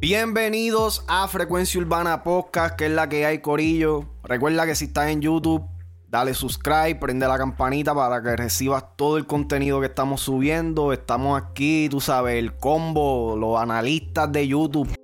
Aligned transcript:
Bienvenidos 0.00 1.04
a 1.08 1.26
Frecuencia 1.28 1.80
Urbana 1.80 2.22
Podcast, 2.22 2.76
que 2.76 2.86
es 2.86 2.92
la 2.92 3.08
que 3.08 3.24
hay, 3.24 3.38
Corillo. 3.38 4.04
Recuerda 4.22 4.66
que 4.66 4.74
si 4.74 4.86
estás 4.86 5.08
en 5.08 5.22
YouTube, 5.22 5.64
dale 6.08 6.34
subscribe, 6.34 6.96
prende 6.96 7.26
la 7.26 7.38
campanita 7.38 7.94
para 7.94 8.22
que 8.22 8.36
recibas 8.36 8.84
todo 8.96 9.16
el 9.16 9.26
contenido 9.26 9.80
que 9.80 9.86
estamos 9.86 10.20
subiendo. 10.20 10.92
Estamos 10.92 11.40
aquí, 11.42 11.88
tú 11.90 12.02
sabes, 12.02 12.34
el 12.34 12.54
combo, 12.56 13.34
los 13.34 13.58
analistas 13.58 14.30
de 14.30 14.46
YouTube. 14.46 14.94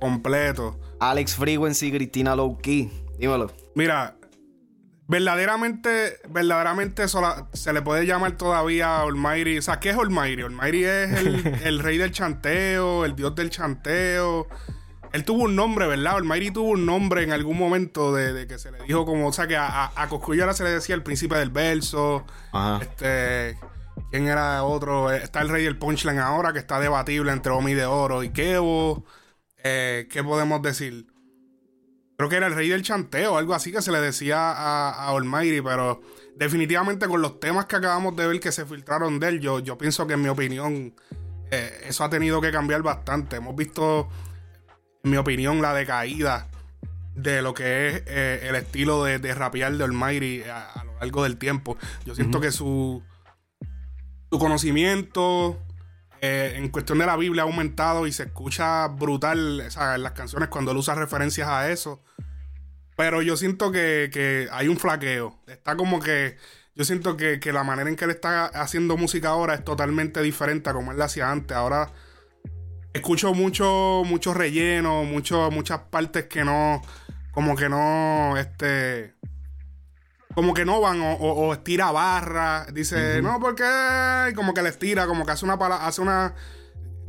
Completo. 0.00 0.78
Alex 1.00 1.34
Frequency, 1.34 1.90
Cristina 1.90 2.36
Lowkey. 2.36 2.90
Dímelo. 3.18 3.50
Mira, 3.74 4.16
verdaderamente, 5.10 6.20
verdaderamente 6.28 7.06
se 7.08 7.72
le 7.72 7.82
puede 7.82 8.06
llamar 8.06 8.36
todavía 8.36 9.00
Almighty. 9.00 9.58
O 9.58 9.62
sea, 9.62 9.80
¿qué 9.80 9.90
es 9.90 9.96
Almighty? 9.96 10.42
Almighty 10.42 10.84
es 10.84 11.10
el, 11.64 11.80
rey 11.80 11.98
del 11.98 12.12
chanteo, 12.12 13.04
el 13.04 13.16
dios 13.16 13.34
del 13.34 13.50
chanteo. 13.50 14.46
Él 15.12 15.24
tuvo 15.24 15.44
un 15.44 15.56
nombre, 15.56 15.88
¿verdad? 15.88 16.14
Almighty 16.14 16.52
tuvo 16.52 16.70
un 16.70 16.86
nombre 16.86 17.24
en 17.24 17.32
algún 17.32 17.58
momento 17.58 18.14
de, 18.14 18.46
que 18.46 18.58
se 18.58 18.70
le 18.70 18.84
dijo 18.84 19.04
como, 19.04 19.26
o 19.26 19.32
sea, 19.32 19.48
que 19.48 19.56
a, 19.56 19.86
a, 19.86 20.54
se 20.54 20.62
le 20.64 20.70
decía 20.70 20.94
el 20.94 21.02
príncipe 21.02 21.34
del 21.36 21.50
verso. 21.50 22.24
Ajá. 22.52 22.78
Este, 22.80 23.58
¿quién 24.12 24.28
era 24.28 24.62
otro? 24.62 25.10
Está 25.10 25.42
el 25.42 25.48
rey 25.48 25.64
del 25.64 25.76
punchline 25.76 26.20
ahora, 26.20 26.52
que 26.52 26.60
está 26.60 26.78
debatible 26.78 27.32
entre 27.32 27.50
Omi 27.50 27.74
de 27.74 27.86
Oro 27.86 28.22
y 28.22 28.30
Kevo. 28.30 29.04
Eh, 29.64 30.06
¿Qué 30.08 30.22
podemos 30.22 30.62
decir? 30.62 31.09
Creo 32.20 32.28
que 32.28 32.36
era 32.36 32.48
el 32.48 32.54
rey 32.54 32.68
del 32.68 32.82
chanteo, 32.82 33.38
algo 33.38 33.54
así 33.54 33.72
que 33.72 33.80
se 33.80 33.90
le 33.90 33.98
decía 33.98 34.50
a, 34.50 34.90
a 34.90 35.08
Almighty, 35.08 35.62
pero 35.62 36.02
definitivamente 36.36 37.08
con 37.08 37.22
los 37.22 37.40
temas 37.40 37.64
que 37.64 37.76
acabamos 37.76 38.14
de 38.14 38.26
ver 38.26 38.40
que 38.40 38.52
se 38.52 38.66
filtraron 38.66 39.18
de 39.18 39.28
él, 39.28 39.40
yo, 39.40 39.60
yo 39.60 39.78
pienso 39.78 40.06
que 40.06 40.12
en 40.12 40.20
mi 40.20 40.28
opinión 40.28 40.94
eh, 41.50 41.80
eso 41.86 42.04
ha 42.04 42.10
tenido 42.10 42.42
que 42.42 42.52
cambiar 42.52 42.82
bastante. 42.82 43.36
Hemos 43.36 43.56
visto, 43.56 44.10
en 45.02 45.12
mi 45.12 45.16
opinión, 45.16 45.62
la 45.62 45.72
decaída 45.72 46.48
de 47.14 47.40
lo 47.40 47.54
que 47.54 47.88
es 47.88 48.02
eh, 48.06 48.40
el 48.50 48.54
estilo 48.54 49.02
de, 49.02 49.18
de 49.18 49.34
rapear 49.34 49.72
de 49.72 49.84
Almighty 49.84 50.42
a, 50.42 50.84
lo 50.84 50.98
largo 51.00 51.22
del 51.22 51.38
tiempo. 51.38 51.78
Yo 52.04 52.14
siento 52.14 52.38
que 52.38 52.52
su, 52.52 53.02
su 54.30 54.38
conocimiento, 54.38 55.58
eh, 56.22 56.54
en 56.56 56.68
cuestión 56.68 56.98
de 56.98 57.06
la 57.06 57.16
Biblia 57.16 57.42
ha 57.42 57.46
aumentado 57.46 58.06
y 58.06 58.12
se 58.12 58.24
escucha 58.24 58.88
brutal 58.88 59.60
en 59.60 60.02
las 60.02 60.12
canciones 60.12 60.50
cuando 60.50 60.72
él 60.72 60.76
usa 60.76 60.94
referencias 60.94 61.48
a 61.48 61.70
eso. 61.70 62.02
Pero 62.96 63.22
yo 63.22 63.36
siento 63.38 63.72
que, 63.72 64.48
hay 64.52 64.68
un 64.68 64.76
flaqueo. 64.76 65.38
Está 65.46 65.76
como 65.76 66.00
que. 66.00 66.36
Yo 66.74 66.84
siento 66.84 67.16
que, 67.16 67.40
la 67.52 67.64
manera 67.64 67.88
en 67.88 67.96
que 67.96 68.04
él 68.04 68.10
está 68.10 68.46
haciendo 68.46 68.96
música 68.98 69.30
ahora 69.30 69.54
es 69.54 69.64
totalmente 69.64 70.20
diferente 70.22 70.68
a 70.68 70.74
como 70.74 70.92
él 70.92 70.98
la 70.98 71.06
hacía 71.06 71.30
antes. 71.30 71.56
Ahora 71.56 71.90
escucho 72.92 73.32
mucho, 73.32 74.02
mucho 74.04 74.34
relleno, 74.34 75.04
mucho, 75.04 75.50
muchas 75.50 75.80
partes 75.90 76.26
que 76.26 76.44
no. 76.44 76.82
Como 77.32 77.56
que 77.56 77.70
no. 77.70 78.36
Este 78.36 79.14
como 80.34 80.54
que 80.54 80.64
no 80.64 80.80
van 80.80 81.00
o, 81.02 81.52
estira 81.52 81.90
barra. 81.90 82.66
Dice, 82.72 83.20
no, 83.22 83.38
porque 83.40 83.64
como 84.34 84.54
que 84.54 84.62
le 84.62 84.68
estira, 84.68 85.06
como 85.06 85.26
que 85.26 85.32
hace 85.32 85.44
una 85.44 85.54
hace 85.54 86.00
una 86.00 86.34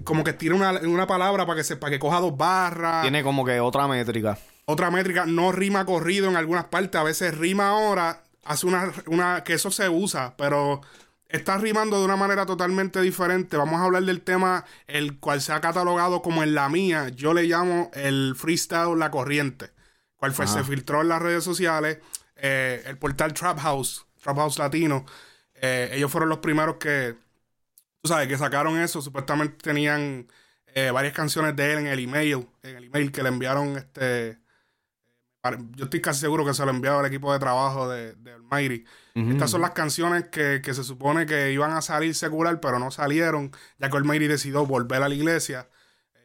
como 0.04 0.24
que 0.24 0.32
estira 0.32 0.56
una, 0.56 1.08
palabra 1.08 1.46
para 1.46 1.58
que 1.58 1.64
se, 1.64 1.78
para 1.78 1.92
que 1.92 2.00
coja 2.00 2.20
dos 2.20 2.36
barras. 2.36 3.04
Tiene 3.04 3.24
como 3.24 3.46
que 3.46 3.60
otra 3.60 3.88
métrica. 3.88 4.38
Otra 4.66 4.90
métrica, 4.90 5.26
no 5.26 5.52
rima 5.52 5.86
corrido 5.86 6.30
en 6.30 6.36
algunas 6.36 6.66
partes, 6.66 7.00
a 7.00 7.04
veces 7.04 7.38
rima 7.38 7.70
ahora, 7.70 8.24
hace 8.44 8.68
una, 8.68 8.92
una 9.08 9.44
que 9.44 9.54
eso 9.54 9.70
se 9.70 9.90
usa, 9.90 10.36
pero 10.38 10.82
está 11.30 11.58
rimando 11.58 12.00
de 12.00 12.06
una 12.06 12.16
manera 12.16 12.46
totalmente 12.46 13.02
diferente. 13.02 13.58
Vamos 13.58 13.80
a 13.80 13.86
hablar 13.86 14.04
del 14.04 14.22
tema 14.22 14.66
el 14.88 15.20
cual 15.20 15.42
se 15.42 15.54
ha 15.54 15.62
catalogado 15.62 16.22
como 16.22 16.44
en 16.44 16.56
la 16.56 16.70
mía. 16.70 17.10
Yo 17.10 17.34
le 17.34 17.44
llamo 17.44 17.92
el 17.94 18.36
freestyle 18.36 18.98
la 18.98 19.12
corriente. 19.12 19.72
Cual 20.18 20.34
fue, 20.34 20.46
se 20.46 20.64
filtró 20.64 21.02
en 21.02 21.10
las 21.10 21.22
redes 21.22 21.44
sociales. 21.44 21.98
Eh, 22.44 22.82
el 22.88 22.98
portal 22.98 23.36
Trap 23.36 23.60
House, 23.60 24.08
Trap 24.20 24.36
House 24.38 24.58
Latino, 24.58 25.06
eh, 25.54 25.92
ellos 25.94 26.12
fueron 26.12 26.28
los 26.28 26.40
primeros 26.40 26.78
que, 26.78 27.16
tú 28.02 28.10
sabes, 28.10 28.28
que 28.28 28.36
sacaron 28.36 28.80
eso. 28.80 29.00
Supuestamente 29.00 29.58
tenían 29.62 30.28
eh, 30.74 30.90
varias 30.90 31.14
canciones 31.14 31.56
de 31.56 31.74
él 31.74 31.80
en 31.80 31.88
el 31.88 32.00
email, 32.00 32.48
en 32.64 32.78
el 32.78 32.84
email 32.86 33.12
que 33.12 33.22
le 33.22 33.30
enviaron 33.30 33.78
este. 33.78 34.40
Yo 35.76 35.86
estoy 35.86 36.02
casi 36.02 36.20
seguro 36.20 36.46
que 36.46 36.54
se 36.54 36.64
lo 36.66 36.72
enviado 36.72 37.00
al 37.00 37.06
equipo 37.06 37.34
de 37.34 37.40
trabajo 37.40 37.90
de, 37.90 38.14
de 38.14 38.34
Almighty. 38.34 38.86
Estas 39.16 39.50
son 39.50 39.62
las 39.62 39.72
canciones 39.72 40.26
que, 40.26 40.62
que, 40.64 40.74
se 40.76 40.84
supone 40.84 41.26
que 41.26 41.52
iban 41.52 41.72
a 41.72 41.82
salir 41.82 42.14
secular, 42.14 42.60
pero 42.60 42.78
no 42.78 42.92
salieron, 42.92 43.52
ya 43.80 43.90
que 43.90 43.98
Almighty 43.98 44.28
decidió 44.28 44.68
volver 44.68 45.02
a 45.02 45.10
la 45.10 45.16
iglesia. 45.16 45.68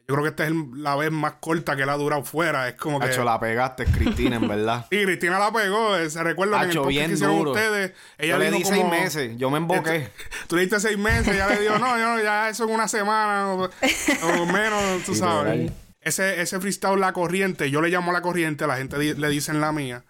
Yo 0.09 0.15
creo 0.15 0.23
que 0.23 0.29
esta 0.29 0.47
es 0.47 0.53
la 0.77 0.95
vez 0.95 1.11
más 1.11 1.33
corta 1.33 1.75
que 1.75 1.85
la 1.85 1.93
ha 1.93 1.97
durado 1.97 2.23
fuera. 2.23 2.69
Es 2.69 2.75
como 2.75 2.97
que. 2.97 3.07
Hacho, 3.07 3.25
la 3.25 3.41
pegaste, 3.41 3.83
Cristina, 3.85 4.37
en 4.37 4.47
verdad. 4.47 4.85
sí, 4.91 5.03
Cristina 5.03 5.37
la 5.37 5.51
pegó. 5.51 5.97
Se 6.09 6.23
recuerda 6.23 6.61
que 6.61 6.71
en 6.71 6.77
el 6.77 6.87
bien 6.87 7.07
que 7.07 7.13
hicieron 7.15 7.45
ustedes. 7.45 7.91
Ella 8.17 8.37
le 8.37 8.51
di 8.51 8.63
seis 8.63 8.85
meses. 8.85 9.37
Yo 9.37 9.49
me 9.49 9.57
emboqué. 9.57 10.09
Tú 10.47 10.55
le 10.55 10.61
diste 10.61 10.79
seis 10.79 10.97
meses. 10.97 11.27
Ella 11.27 11.49
le 11.49 11.59
dijo, 11.59 11.77
no, 11.77 11.97
yo, 11.97 12.23
ya 12.23 12.47
eso 12.47 12.63
en 12.63 12.69
una 12.69 12.87
semana 12.87 13.51
o, 13.51 14.45
menos, 14.45 15.03
tú 15.05 15.13
sabes. 15.13 15.73
Ese, 15.99 16.41
ese 16.41 16.57
freestyle, 16.61 17.01
la 17.01 17.11
corriente, 17.11 17.69
yo 17.69 17.81
le 17.81 17.89
llamo 17.89 18.13
la 18.13 18.21
corriente, 18.21 18.65
la 18.65 18.77
gente 18.77 18.97
le 18.97 19.29
dice 19.29 19.51
en 19.51 19.59
la 19.59 19.73
mía. 19.73 20.05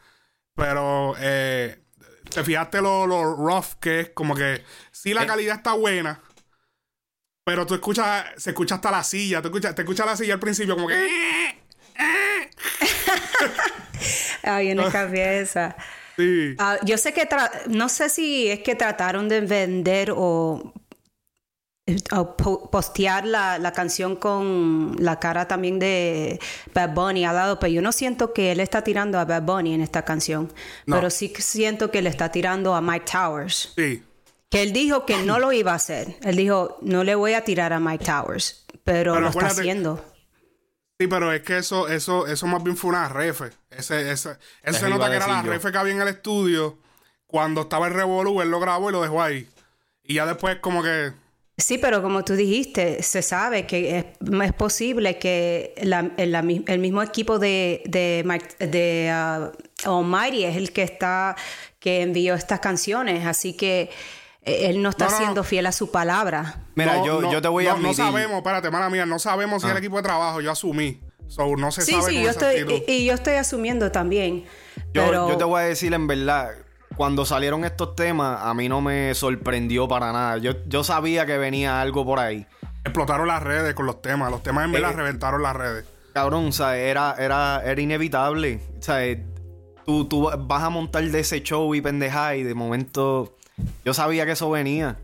Pero, 0.54 1.16
eh, 1.18 1.80
te 2.30 2.44
fijaste 2.44 2.82
lo, 2.82 3.08
lo 3.08 3.36
rough 3.36 3.80
que 3.80 4.02
es, 4.02 4.10
como 4.10 4.36
que 4.36 4.64
sí 4.92 5.16
la 5.16 5.24
eh. 5.24 5.28
calidad 5.28 5.58
está 5.58 5.74
buena 5.74 6.20
pero 7.48 7.66
tú 7.66 7.76
escuchas, 7.76 8.26
se 8.36 8.50
escucha 8.50 8.76
hasta 8.76 8.92
la 8.92 9.02
silla, 9.06 9.42
tú 9.42 9.48
escuchas, 9.48 9.74
te 9.74 9.84
escuchas 9.84 10.06
la 10.06 10.18
silla 10.18 10.34
al 10.34 10.40
principio 10.42 10.76
como 10.76 10.90
que... 10.90 10.98
Ay, 14.44 14.74
una 14.74 14.92
cabeza. 14.92 15.78
Sí. 16.18 16.56
Ah, 16.60 16.78
yo 16.84 16.98
sé 16.98 17.14
que, 17.14 17.26
no 17.70 17.88
sé 17.88 18.10
si 18.10 18.50
es 18.50 18.60
que 18.60 18.76
trataron 18.76 19.30
de 19.30 19.40
vender 19.40 20.12
o, 20.14 20.74
postear 22.70 23.26
la, 23.26 23.72
canción 23.74 24.18
con 24.18 24.98
la 25.00 25.18
cara 25.18 25.48
también 25.48 25.80
de 25.80 26.42
Bad 26.74 26.96
Bunny 26.96 27.24
al 27.24 27.38
lado, 27.38 27.62
pero 27.62 27.72
yo 27.72 27.82
no 27.82 27.94
siento 27.94 28.34
que 28.34 28.52
él 28.52 28.60
está 28.60 28.84
tirando 28.84 29.20
a 29.20 29.24
Bad 29.24 29.44
Bunny 29.44 29.74
en 29.74 29.80
esta 29.80 30.04
canción, 30.04 30.52
pero 30.86 31.10
sí 31.10 31.32
siento 31.38 31.92
que 31.92 32.02
le 32.02 32.10
está 32.10 32.30
tirando 32.30 32.76
a 32.76 32.82
Mike 32.82 33.06
Towers. 33.10 33.72
Sí. 33.74 34.04
Que 34.50 34.64
él 34.64 34.72
dijo 34.72 35.06
que 35.06 35.18
no 35.24 35.40
lo 35.40 35.52
iba 35.52 35.74
a 35.74 35.76
hacer. 35.76 36.18
Él 36.24 36.38
dijo, 36.38 36.78
no 36.82 37.04
le 37.04 37.16
voy 37.16 37.34
a 37.34 37.44
tirar 37.44 37.74
a 37.74 37.80
Mike 37.80 38.06
Towers, 38.06 38.66
pero, 38.84 39.20
lo 39.20 39.30
está 39.30 39.48
haciendo. 39.48 40.04
Sí, 41.00 41.08
pero 41.08 41.32
es 41.32 41.44
que 41.44 41.58
eso, 41.58 41.88
eso, 41.88 42.26
eso 42.26 42.48
más 42.48 42.64
bien 42.64 42.76
fue 42.76 42.90
una 42.90 43.08
refe. 43.08 43.52
Ese, 43.70 44.12
ese, 44.12 44.38
eso 44.64 44.80
se 44.80 44.90
nota 44.90 45.10
que 45.10 45.18
era 45.18 45.28
la 45.28 45.42
refe 45.44 45.72
que 45.72 45.78
había 45.78 45.94
en 45.94 46.02
el 46.02 46.08
estudio. 46.08 46.80
Cuando 47.28 47.62
estaba 47.62 47.88
el 47.88 47.94
Revolu, 47.94 48.42
él 48.42 48.50
lo 48.50 48.60
grabó 48.60 48.90
y 48.90 48.94
lo 48.94 49.02
dejó 49.02 49.22
ahí. 49.22 49.48
Y 50.04 50.16
ya 50.16 50.26
después 50.26 50.58
como 50.60 50.82
que... 50.82 51.12
Sí, 51.58 51.78
pero 51.78 52.02
como 52.02 52.24
tú 52.24 52.34
dijiste, 52.34 53.04
se 53.04 53.22
sabe 53.22 53.66
que 53.68 53.98
es, 54.00 54.54
posible 54.54 55.20
que 55.20 55.74
el, 55.78 56.80
mismo 56.80 57.02
equipo 57.02 57.40
de, 57.40 57.82
de, 57.86 58.24
de 58.60 59.12
uh, 59.86 59.90
Almighty 59.90 60.46
es 60.46 60.56
el 60.56 60.72
que 60.72 60.84
está, 60.84 61.36
que 61.80 62.02
envió 62.02 62.36
estas 62.36 62.60
canciones. 62.60 63.26
Así 63.26 63.54
que 63.54 63.90
él 64.48 64.82
no 64.82 64.90
está 64.90 65.10
siendo 65.10 65.44
fiel 65.44 65.66
a 65.66 65.72
su 65.72 65.92
palabra. 65.92 66.64
Mira, 66.76 67.04
yo, 67.04 67.32
yo, 67.32 67.42
te 67.42 67.48
voy 67.48 67.68
a 67.68 67.76
No 67.76 67.94
sabemos, 67.94 68.38
espérate, 68.38 68.72
mala 68.72 68.90
mía, 68.90 69.06
no 69.06 69.20
sabemos 69.20 69.62
si 69.62 69.68
el 69.68 69.76
ah. 69.76 69.80
equipo 69.80 69.98
de 69.98 70.04
trabajo, 70.04 70.42
yo 70.42 70.52
asumí. 70.52 71.02
no 71.58 71.72
se 71.72 71.82
sí, 71.82 71.96
sí, 72.08 72.22
yo 72.22 72.30
estoy, 72.30 72.84
y, 72.88 73.06
yo 73.06 73.14
estoy 73.14 73.34
asumiendo 73.34 73.92
también. 73.92 74.46
Yo, 74.94 75.30
yo 75.30 75.38
te 75.38 75.44
voy 75.44 75.62
a 75.62 75.66
decir 75.66 75.94
en 75.94 76.08
verdad, 76.08 76.52
cuando 76.96 77.26
salieron 77.26 77.66
estos 77.66 77.96
temas, 77.96 78.40
a 78.42 78.54
mí 78.54 78.70
no 78.70 78.82
me 78.82 79.14
sorprendió 79.14 79.88
para 79.88 80.12
nada. 80.12 80.38
Yo, 80.38 80.54
yo 80.66 80.84
sabía 80.84 81.26
que 81.26 81.38
venía 81.38 81.82
algo 81.82 82.06
por 82.06 82.20
ahí. 82.20 82.48
Explotaron 82.84 83.28
las 83.28 83.44
redes 83.44 83.74
con 83.76 83.86
los 83.86 84.02
temas. 84.02 84.32
Los 84.32 84.44
temas 84.44 84.66
en 84.66 84.72
verdad 84.72 84.92
eh, 84.92 84.96
reventaron 84.96 85.44
las 85.44 85.56
redes. 85.56 85.86
Cabrón, 86.14 86.48
o 86.48 86.52
sea, 86.52 86.78
era, 86.78 87.16
era, 87.20 87.62
era 87.64 87.80
inevitable. 87.80 88.62
O 88.80 88.82
sea, 88.82 89.00
tú, 89.86 90.06
tú 90.06 90.32
vas 90.40 90.64
a 90.64 90.70
montar 90.70 91.04
de 91.04 91.20
ese 91.20 91.44
show 91.44 91.76
y 91.76 91.82
pendeja 91.82 92.36
y 92.36 92.44
de 92.44 92.56
momento 92.56 93.37
yo 93.84 93.94
sabía 93.94 94.26
que 94.26 94.34
eso 94.34 94.50
venía. 94.50 94.98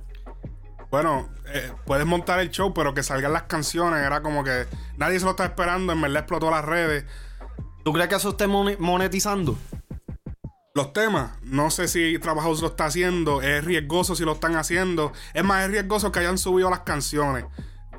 Bueno, 0.91 1.29
eh, 1.47 1.71
puedes 1.85 2.05
montar 2.05 2.39
el 2.39 2.51
show, 2.51 2.73
pero 2.73 2.93
que 2.93 3.01
salgan 3.01 3.33
las 3.33 3.43
canciones 3.43 4.05
era 4.05 4.21
como 4.21 4.43
que 4.43 4.67
nadie 4.97 5.19
se 5.19 5.25
lo 5.25 5.31
está 5.31 5.45
esperando, 5.45 5.93
en 5.93 6.01
verdad 6.01 6.19
explotó 6.19 6.51
las 6.51 6.63
redes. 6.63 7.05
¿Tú 7.83 7.91
crees 7.93 8.09
que 8.09 8.15
eso 8.15 8.29
esté 8.29 8.47
monetizando? 8.47 9.57
Los 10.75 10.93
temas, 10.93 11.31
no 11.43 11.69
sé 11.69 11.87
si 11.87 12.17
Trabajos 12.19 12.61
lo 12.61 12.67
está 12.67 12.85
haciendo, 12.85 13.41
es 13.41 13.63
riesgoso 13.63 14.15
si 14.15 14.23
lo 14.23 14.33
están 14.33 14.55
haciendo. 14.55 15.13
Es 15.33 15.43
más, 15.43 15.65
es 15.65 15.71
riesgoso 15.71 16.11
que 16.11 16.19
hayan 16.19 16.37
subido 16.37 16.69
las 16.69 16.81
canciones. 16.81 17.45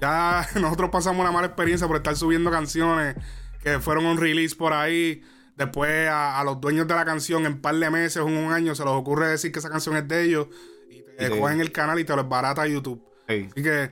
Ya 0.00 0.48
nosotros 0.60 0.90
pasamos 0.90 1.20
una 1.20 1.32
mala 1.32 1.48
experiencia 1.48 1.86
por 1.86 1.96
estar 1.96 2.16
subiendo 2.16 2.50
canciones 2.50 3.16
que 3.62 3.80
fueron 3.80 4.06
un 4.06 4.18
release 4.18 4.54
por 4.54 4.72
ahí 4.72 5.22
Después 5.56 6.08
a, 6.10 6.42
los 6.44 6.60
dueños 6.60 6.88
de 6.88 6.94
la 6.94 7.04
canción 7.04 7.46
en 7.46 7.60
par 7.60 7.76
de 7.76 7.88
meses 7.88 8.16
o 8.16 8.28
en 8.28 8.36
un 8.36 8.52
año 8.52 8.74
se 8.74 8.84
les 8.84 8.92
ocurre 8.92 9.28
decir 9.28 9.52
que 9.52 9.60
esa 9.60 9.70
canción 9.70 9.96
es 9.96 10.08
de 10.08 10.24
ellos 10.24 10.48
y 10.90 11.02
te 11.16 11.38
cogen 11.38 11.60
el 11.60 11.70
canal 11.70 11.98
y 12.00 12.04
te 12.04 12.14
lo 12.16 12.24
barata 12.24 12.62
a 12.62 12.66
YouTube. 12.66 13.00
Así 13.28 13.62
que 13.62 13.90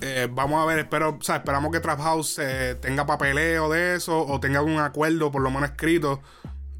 eh, 0.00 0.28
vamos 0.30 0.62
a 0.62 0.64
ver, 0.64 0.80
espero, 0.80 1.18
o 1.20 1.22
sea, 1.22 1.36
esperamos 1.36 1.70
que 1.70 1.80
Trap 1.80 2.00
House 2.00 2.38
eh, 2.40 2.76
tenga 2.80 3.06
papeleo 3.06 3.70
de 3.70 3.94
eso 3.94 4.26
o 4.26 4.40
tenga 4.40 4.62
un 4.62 4.78
acuerdo, 4.80 5.30
por 5.30 5.42
lo 5.42 5.50
menos 5.50 5.70
escrito, 5.70 6.20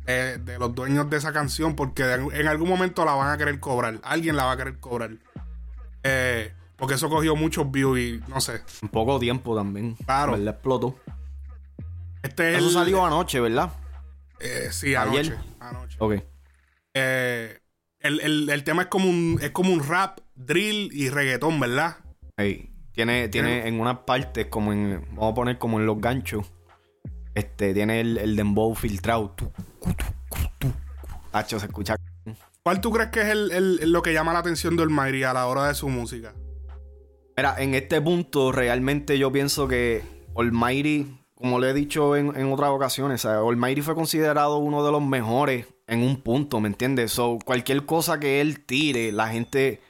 eh, 0.06 0.38
de 0.42 0.58
los 0.58 0.74
dueños 0.74 1.08
de 1.10 1.18
esa 1.18 1.32
canción, 1.32 1.76
porque 1.76 2.02
en 2.02 2.48
algún 2.48 2.68
momento 2.68 3.04
la 3.04 3.14
van 3.14 3.32
a 3.32 3.38
querer 3.38 3.60
cobrar. 3.60 4.00
Alguien 4.02 4.34
la 4.34 4.44
va 4.44 4.52
a 4.52 4.56
querer 4.56 4.78
cobrar. 4.78 5.10
porque 6.76 6.94
eso 6.94 7.08
cogió 7.10 7.36
muchos 7.36 7.70
views 7.70 7.98
y 7.98 8.20
no 8.28 8.40
sé. 8.40 8.62
Un 8.82 8.88
poco 8.88 9.18
tiempo 9.18 9.54
también. 9.54 9.94
Claro. 10.06 10.36
Explotó. 10.36 10.96
Este 12.22 12.56
eso 12.56 12.70
salió 12.70 13.04
anoche, 13.04 13.40
¿verdad? 13.40 13.72
Sí, 14.70 14.94
anoche. 14.94 15.34
Anoche. 15.60 15.96
Ok. 15.98 16.14
El, 16.94 18.50
el, 18.50 18.64
tema 18.64 18.82
es 18.82 18.88
como 18.88 19.08
un 19.08 19.38
es 19.42 19.50
como 19.50 19.72
un 19.72 19.86
rap, 19.86 20.20
drill 20.34 20.90
y 20.92 21.10
reggaetón, 21.10 21.58
¿verdad? 21.58 21.96
Sí. 22.38 22.72
Tiene, 22.96 23.28
tiene 23.28 23.68
en 23.68 23.78
unas 23.78 23.98
partes, 24.06 24.46
como 24.46 24.72
en. 24.72 25.04
Vamos 25.10 25.32
a 25.32 25.34
poner 25.34 25.58
como 25.58 25.78
en 25.78 25.84
los 25.84 26.00
ganchos. 26.00 26.50
Este, 27.34 27.74
tiene 27.74 28.00
el, 28.00 28.16
el 28.16 28.36
dembow 28.36 28.74
filtrado. 28.74 29.36
Hacho, 31.32 31.60
se 31.60 31.66
escucha. 31.66 31.96
¿Cuál 32.62 32.80
tú 32.80 32.90
crees 32.90 33.10
que 33.10 33.20
es 33.20 33.28
el, 33.28 33.92
lo 33.92 34.00
que 34.00 34.14
llama 34.14 34.32
la 34.32 34.38
atención 34.38 34.76
de 34.76 34.82
Olmairi 34.82 35.24
a 35.24 35.34
la 35.34 35.46
hora 35.46 35.68
de 35.68 35.74
su 35.74 35.90
música? 35.90 36.34
Mira, 37.36 37.54
en 37.58 37.74
este 37.74 38.00
punto, 38.00 38.50
realmente 38.50 39.18
yo 39.18 39.30
pienso 39.30 39.68
que 39.68 40.02
Olmairi, 40.32 41.20
como 41.36 41.60
le 41.60 41.70
he 41.70 41.74
dicho 41.74 42.16
en, 42.16 42.36
en 42.36 42.52
otras 42.52 42.70
ocasiones, 42.70 43.24
Olmairi 43.24 43.82
fue 43.82 43.94
considerado 43.94 44.58
uno 44.58 44.84
de 44.84 44.90
los 44.90 45.02
mejores 45.02 45.66
en 45.86 46.02
un 46.02 46.20
punto, 46.20 46.60
¿me 46.60 46.68
entiendes? 46.68 47.12
So, 47.12 47.38
cualquier 47.44 47.86
cosa 47.86 48.18
que 48.18 48.40
él 48.40 48.64
tire, 48.64 49.12
la 49.12 49.28
gente 49.28 49.80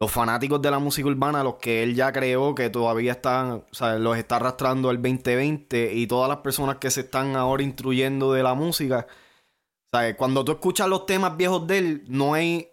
los 0.00 0.10
fanáticos 0.10 0.60
de 0.60 0.70
la 0.70 0.78
música 0.78 1.08
urbana, 1.08 1.42
los 1.42 1.54
que 1.56 1.82
él 1.82 1.94
ya 1.94 2.12
creó, 2.12 2.54
que 2.54 2.68
todavía 2.68 3.12
están, 3.12 3.64
o 3.70 3.74
sea, 3.74 3.98
los 3.98 4.16
está 4.18 4.36
arrastrando 4.36 4.90
el 4.90 5.00
2020 5.00 5.94
y 5.94 6.06
todas 6.06 6.28
las 6.28 6.38
personas 6.38 6.76
que 6.76 6.90
se 6.90 7.02
están 7.02 7.36
ahora 7.36 7.62
instruyendo 7.62 8.32
de 8.32 8.42
la 8.42 8.54
música. 8.54 9.06
Sea, 9.92 10.16
cuando 10.16 10.44
tú 10.44 10.52
escuchas 10.52 10.88
los 10.88 11.06
temas 11.06 11.36
viejos 11.36 11.66
de 11.66 11.78
él, 11.78 12.04
no 12.08 12.34
hay, 12.34 12.68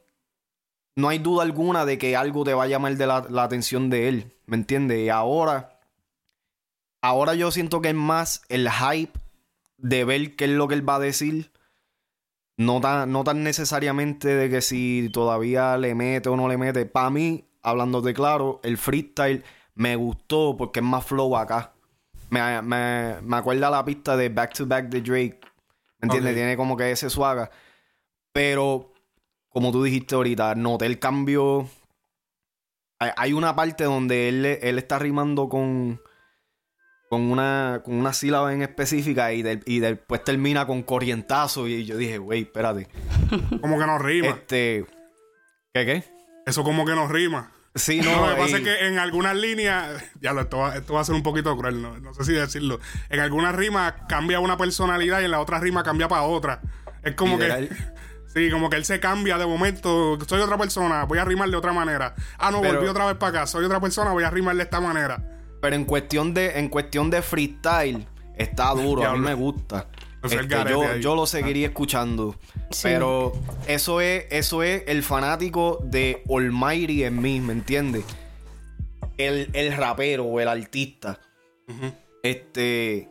no 0.95 1.09
hay 1.09 1.19
duda 1.19 1.44
alguna 1.44 1.86
de 1.86 1.97
que 1.97 2.15
algo 2.15 2.44
te 2.44 2.54
va 2.54 2.63
a 2.63 2.68
llamar 2.68 2.95
de 2.97 3.07
la, 3.07 3.25
la 3.30 3.44
atención 3.44 3.89
de 3.89 4.09
él, 4.09 4.38
¿me 4.47 4.57
entiendes? 4.57 5.00
Y 5.00 5.09
ahora, 5.09 5.70
ahora 7.01 7.36
yo 7.36 7.51
siento 7.51 7.81
que 7.81 7.89
es 7.89 7.95
más 7.95 8.44
el 8.50 8.69
hype 8.69 9.19
de 9.77 10.06
ver 10.06 10.36
qué 10.36 10.45
es 10.45 10.51
lo 10.51 10.68
que 10.68 10.75
él 10.75 10.88
va 10.88 10.95
a 10.95 11.00
decir 11.00 11.51
no 12.57 12.80
tan, 12.80 13.12
no 13.12 13.24
tan 13.24 13.44
necesariamente 13.44 14.27
de 14.27 14.50
que 14.50 14.62
si 14.62 15.09
todavía 15.12 15.77
le 15.77 15.95
mete 15.95 16.30
o 16.30 16.38
no 16.38 16.48
le 16.48 16.57
mete. 16.57 16.86
Para 16.86 17.09
mí, 17.09 17.45
hablando 17.62 18.01
de 18.01 18.13
claro, 18.13 18.59
el 18.63 18.77
freestyle 18.77 19.44
me 19.74 19.95
gustó 19.95 20.56
porque 20.57 20.80
es 20.80 20.86
más 20.86 21.06
flow 21.06 21.36
acá. 21.36 21.74
Me, 22.30 22.62
me, 22.62 23.15
me 23.21 23.38
acuerda 23.38 23.69
la 23.69 23.83
pista 23.83 24.15
de 24.15 24.30
Back 24.30 24.54
to 24.54 24.68
Back 24.68 24.89
de 24.89 25.01
Drake. 25.01 25.39
¿Me 26.00 26.06
entiendes? 26.06 26.36
Tiene 26.36 26.56
como 26.56 26.77
que 26.77 26.92
ese 26.92 27.09
suaga. 27.09 27.51
Pero, 28.31 28.94
como 29.50 29.71
tú 29.71 29.83
dijiste 29.83 30.15
ahorita, 30.15 30.56
noté 30.56 30.86
el 30.86 31.00
cambio. 31.00 31.68
Hay, 33.00 33.33
una 33.33 33.56
parte 33.56 33.83
donde 33.86 34.30
él, 34.30 34.45
él 34.45 34.77
está 34.77 35.00
rimando 35.00 35.50
con 35.50 36.00
con 37.11 37.29
una, 37.29 37.81
con 37.83 37.95
una 37.95 38.13
sílaba 38.13 38.53
en 38.53 38.61
específica 38.61 39.33
y, 39.33 39.43
y 39.65 39.79
después 39.81 40.23
termina 40.23 40.65
con 40.65 40.81
corrientazo. 40.81 41.67
Y 41.67 41.83
yo 41.83 41.97
dije, 41.97 42.19
güey, 42.19 42.43
espérate. 42.43 42.87
Como 43.61 43.77
que 43.77 43.85
no 43.85 43.97
rima. 43.97 44.29
Este. 44.29 44.85
¿Qué 45.73 45.85
qué? 45.85 46.03
Eso 46.45 46.63
como 46.63 46.85
que 46.85 46.95
no 46.95 47.09
rima. 47.09 47.51
Sí, 47.75 47.99
no. 48.03 48.25
Lo 48.25 48.33
que 48.33 48.41
pasa 48.41 48.57
es 48.59 48.63
que 48.63 48.87
en 48.87 48.97
algunas 48.97 49.35
líneas. 49.35 50.01
Ya 50.21 50.31
lo, 50.31 50.39
esto 50.39 50.59
va, 50.59 50.77
esto 50.77 50.93
va 50.93 51.01
a 51.01 51.03
ser 51.03 51.15
un 51.15 51.23
poquito 51.23 51.57
cruel, 51.57 51.81
no, 51.81 52.13
sé 52.13 52.23
si 52.23 52.31
decirlo. 52.31 52.79
En 53.09 53.19
algunas 53.19 53.55
rimas 53.55 53.93
cambia 54.07 54.39
una 54.39 54.55
personalidad 54.55 55.19
y 55.19 55.25
en 55.25 55.31
la 55.31 55.41
otra 55.41 55.59
rima 55.59 55.83
cambia 55.83 56.07
para 56.07 56.21
otra. 56.21 56.61
Es 57.03 57.15
como 57.15 57.37
que. 57.37 57.69
Sí, 58.33 58.49
como 58.49 58.69
que 58.69 58.77
él 58.77 58.85
se 58.85 59.01
cambia 59.01 59.37
de 59.37 59.45
momento. 59.45 60.17
Soy 60.25 60.39
otra 60.39 60.57
persona, 60.57 61.03
voy 61.03 61.19
a 61.19 61.25
rimar 61.25 61.49
de 61.49 61.57
otra 61.57 61.73
manera. 61.73 62.15
Ah, 62.37 62.51
no, 62.51 62.59
volví 62.63 62.87
otra 62.87 63.07
vez 63.07 63.17
para 63.17 63.39
acá. 63.39 63.47
Soy 63.47 63.65
otra 63.65 63.81
persona, 63.81 64.11
voy 64.11 64.23
a 64.23 64.29
rimar 64.29 64.55
de 64.55 64.63
esta 64.63 64.79
manera. 64.79 65.40
Pero 65.61 65.75
en 65.75 65.85
cuestión 65.85 66.33
de, 66.33 66.59
en 66.59 66.69
cuestión 66.69 67.09
de 67.09 67.21
freestyle, 67.21 68.05
está 68.35 68.69
duro. 68.75 69.03
a 69.07 69.13
mí 69.13 69.19
me 69.19 69.33
gusta. 69.33 69.87
Este, 70.23 70.47
yo, 70.99 71.15
lo 71.15 71.25
seguiría 71.25 71.67
escuchando. 71.67 72.35
Pero 72.83 73.33
eso 73.67 74.01
es, 74.01 74.25
eso 74.29 74.61
es 74.61 74.83
el 74.87 75.01
fanático 75.01 75.79
de 75.83 76.23
Almighty 76.29 77.03
en 77.03 77.21
mí, 77.21 77.39
¿me 77.39 77.53
entiendes? 77.53 78.03
El, 79.17 79.49
el, 79.53 79.75
rapero 79.75 80.25
o 80.25 80.39
el 80.39 80.47
artista. 80.47 81.19
Este. 82.21 83.07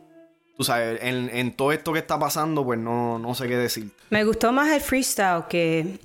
Tú 0.55 0.63
sabes, 0.63 0.99
en, 1.01 1.51
todo 1.53 1.71
esto 1.71 1.91
que 1.91 1.99
está 1.99 2.19
pasando, 2.19 2.63
pues 2.63 2.79
no, 2.79 3.17
no 3.17 3.33
sé 3.33 3.47
qué 3.47 3.57
decir. 3.57 3.91
Me 4.09 4.23
gustó 4.23 4.51
más 4.51 4.71
el 4.71 4.79
freestyle 4.79 5.45
que 5.49 5.99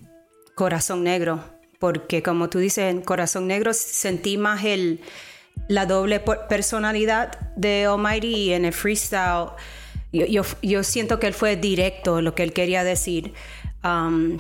Corazón 0.54 1.04
Negro. 1.04 1.44
Porque 1.78 2.22
como 2.22 2.48
tú 2.48 2.58
dices, 2.58 2.90
en 2.90 3.02
Corazón 3.02 3.46
Negro 3.46 3.74
sentí 3.74 4.38
más 4.38 4.64
el 4.64 5.00
la 5.68 5.86
doble 5.86 6.20
personalidad 6.20 7.38
de 7.56 7.86
Almighty 7.86 8.52
en 8.52 8.64
el 8.64 8.72
freestyle 8.72 9.50
yo, 10.62 10.82
siento 10.82 11.18
que 11.18 11.26
él 11.26 11.34
fue 11.34 11.56
directo 11.56 12.20
lo 12.22 12.34
que 12.34 12.42
él 12.42 12.52
quería 12.52 12.84
decir. 12.84 13.34
Um, 13.84 14.38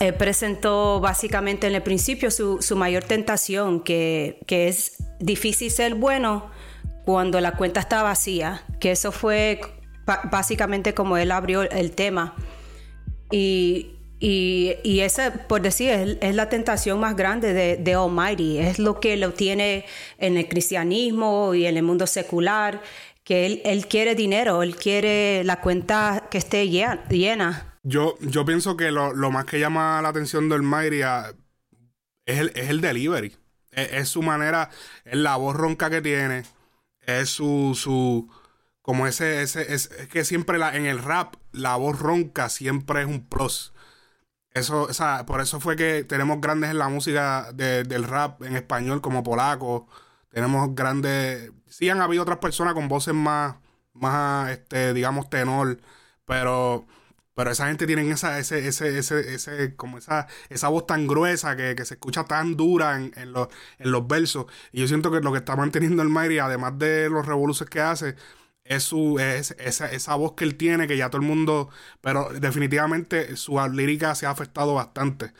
él 0.00 0.14
presentó 0.14 1.00
básicamente 1.00 1.66
en 1.66 1.74
el 1.74 1.82
principio 1.82 2.30
su, 2.30 2.76
mayor 2.76 3.04
tentación, 3.04 3.80
que, 3.80 4.38
es 4.48 4.96
difícil 5.20 5.70
ser 5.70 5.94
bueno 5.94 6.50
cuando 7.04 7.40
la 7.40 7.52
cuenta 7.52 7.80
está 7.80 8.02
vacía, 8.02 8.64
que 8.80 8.92
eso 8.92 9.12
fue 9.12 9.60
básicamente 10.30 10.94
como 10.94 11.16
él 11.16 11.30
abrió 11.30 11.62
el 11.62 11.92
tema. 11.92 12.34
Y 13.30 13.91
y, 14.24 14.76
y 14.84 15.00
esa, 15.00 15.32
por 15.48 15.62
decir, 15.62 15.90
es, 16.20 16.34
la 16.36 16.48
tentación 16.48 17.00
más 17.00 17.16
grande 17.16 17.52
de, 17.52 17.76
de, 17.76 17.94
Almighty. 17.94 18.58
Es 18.58 18.78
lo 18.78 19.00
que 19.00 19.16
lo 19.16 19.32
tiene 19.32 19.84
en 20.16 20.36
el 20.36 20.48
cristianismo 20.48 21.54
y 21.54 21.66
en 21.66 21.76
el 21.76 21.82
mundo 21.82 22.06
secular, 22.06 22.80
que 23.24 23.46
él, 23.46 23.62
él 23.64 23.88
quiere 23.88 24.14
dinero, 24.14 24.62
él 24.62 24.76
quiere 24.76 25.42
la 25.42 25.60
cuenta 25.60 26.28
que 26.30 26.38
esté 26.38 26.68
llena. 26.68 27.78
Yo, 27.82 28.14
yo 28.20 28.44
pienso 28.44 28.76
que 28.76 28.92
lo, 28.92 29.12
lo 29.12 29.32
más 29.32 29.44
que 29.44 29.58
llama 29.58 30.00
la 30.00 30.10
atención 30.10 30.48
de 30.48 30.54
Almighty 30.54 31.00
es 32.24 32.38
el, 32.38 32.52
es 32.54 32.70
el 32.70 32.80
delivery. 32.80 33.36
Es, 33.72 34.08
su 34.08 34.22
manera, 34.22 34.70
es 35.04 35.16
la 35.16 35.34
voz 35.34 35.56
ronca 35.56 35.90
que 35.90 36.00
tiene, 36.00 36.44
es 37.06 37.28
su... 37.28 37.76
su 37.76 38.30
como 38.82 39.06
ese, 39.06 39.42
ese 39.42 39.74
es, 39.74 39.88
que 40.10 40.24
siempre 40.24 40.58
la, 40.58 40.76
en 40.76 40.86
el 40.86 40.98
rap 40.98 41.34
la 41.52 41.76
voz 41.76 41.98
ronca 41.98 42.48
siempre 42.48 43.02
es 43.02 43.06
un 43.08 43.24
pros. 43.24 43.72
Eso, 44.54 44.82
o 44.82 44.92
sea, 44.92 45.24
por 45.24 45.40
eso 45.40 45.60
fue 45.60 45.76
que 45.76 46.04
tenemos 46.04 46.40
grandes 46.40 46.70
en 46.70 46.78
la 46.78 46.88
música 46.88 47.52
del 47.52 48.04
rap 48.04 48.42
en 48.42 48.56
español 48.56 49.00
como 49.00 49.22
polaco. 49.22 49.88
Tenemos 50.30 50.74
grandes. 50.74 51.52
Sí 51.68 51.88
han 51.88 52.00
habido 52.02 52.22
otras 52.22 52.38
personas 52.38 52.74
con 52.74 52.88
voces 52.88 53.14
más, 53.14 53.56
más, 53.94 54.50
este, 54.50 54.92
digamos, 54.94 55.30
tenor, 55.30 55.80
pero, 56.26 56.86
pero 57.34 57.50
esa 57.50 57.68
gente 57.68 57.86
tiene 57.86 58.10
esa, 58.10 58.38
ese, 58.38 58.66
ese, 58.68 58.98
ese, 58.98 59.34
ese, 59.34 59.76
como 59.76 59.98
esa, 59.98 60.26
esa 60.50 60.68
voz 60.68 60.86
tan 60.86 61.06
gruesa 61.06 61.56
que, 61.56 61.74
se 61.84 61.94
escucha 61.94 62.24
tan 62.24 62.56
dura 62.56 62.96
en, 62.96 63.12
en, 63.16 63.32
los, 63.32 63.48
en 63.78 63.90
los 63.90 64.06
versos. 64.06 64.46
Y 64.72 64.80
yo 64.80 64.88
siento 64.88 65.10
que 65.10 65.20
lo 65.20 65.32
que 65.32 65.38
está 65.38 65.56
manteniendo 65.56 66.02
el 66.02 66.08
Mayri, 66.10 66.38
además 66.40 66.78
de 66.78 67.08
los 67.10 67.26
revoluciones 67.26 67.70
que 67.70 67.80
hace, 67.80 68.16
es 68.64 68.84
su 68.84 69.18
es, 69.18 69.52
esa, 69.58 69.90
esa, 69.90 70.14
voz 70.16 70.32
que 70.34 70.44
él 70.44 70.56
tiene 70.56 70.86
que 70.86 70.96
ya 70.96 71.10
todo 71.10 71.20
el 71.20 71.28
mundo 71.28 71.70
pero 72.00 72.30
definitivamente 72.30 73.36
su 73.36 73.58
lírica 73.72 74.14
se 74.14 74.26
ha 74.26 74.30
afectado 74.30 74.74
bastante. 74.74 75.32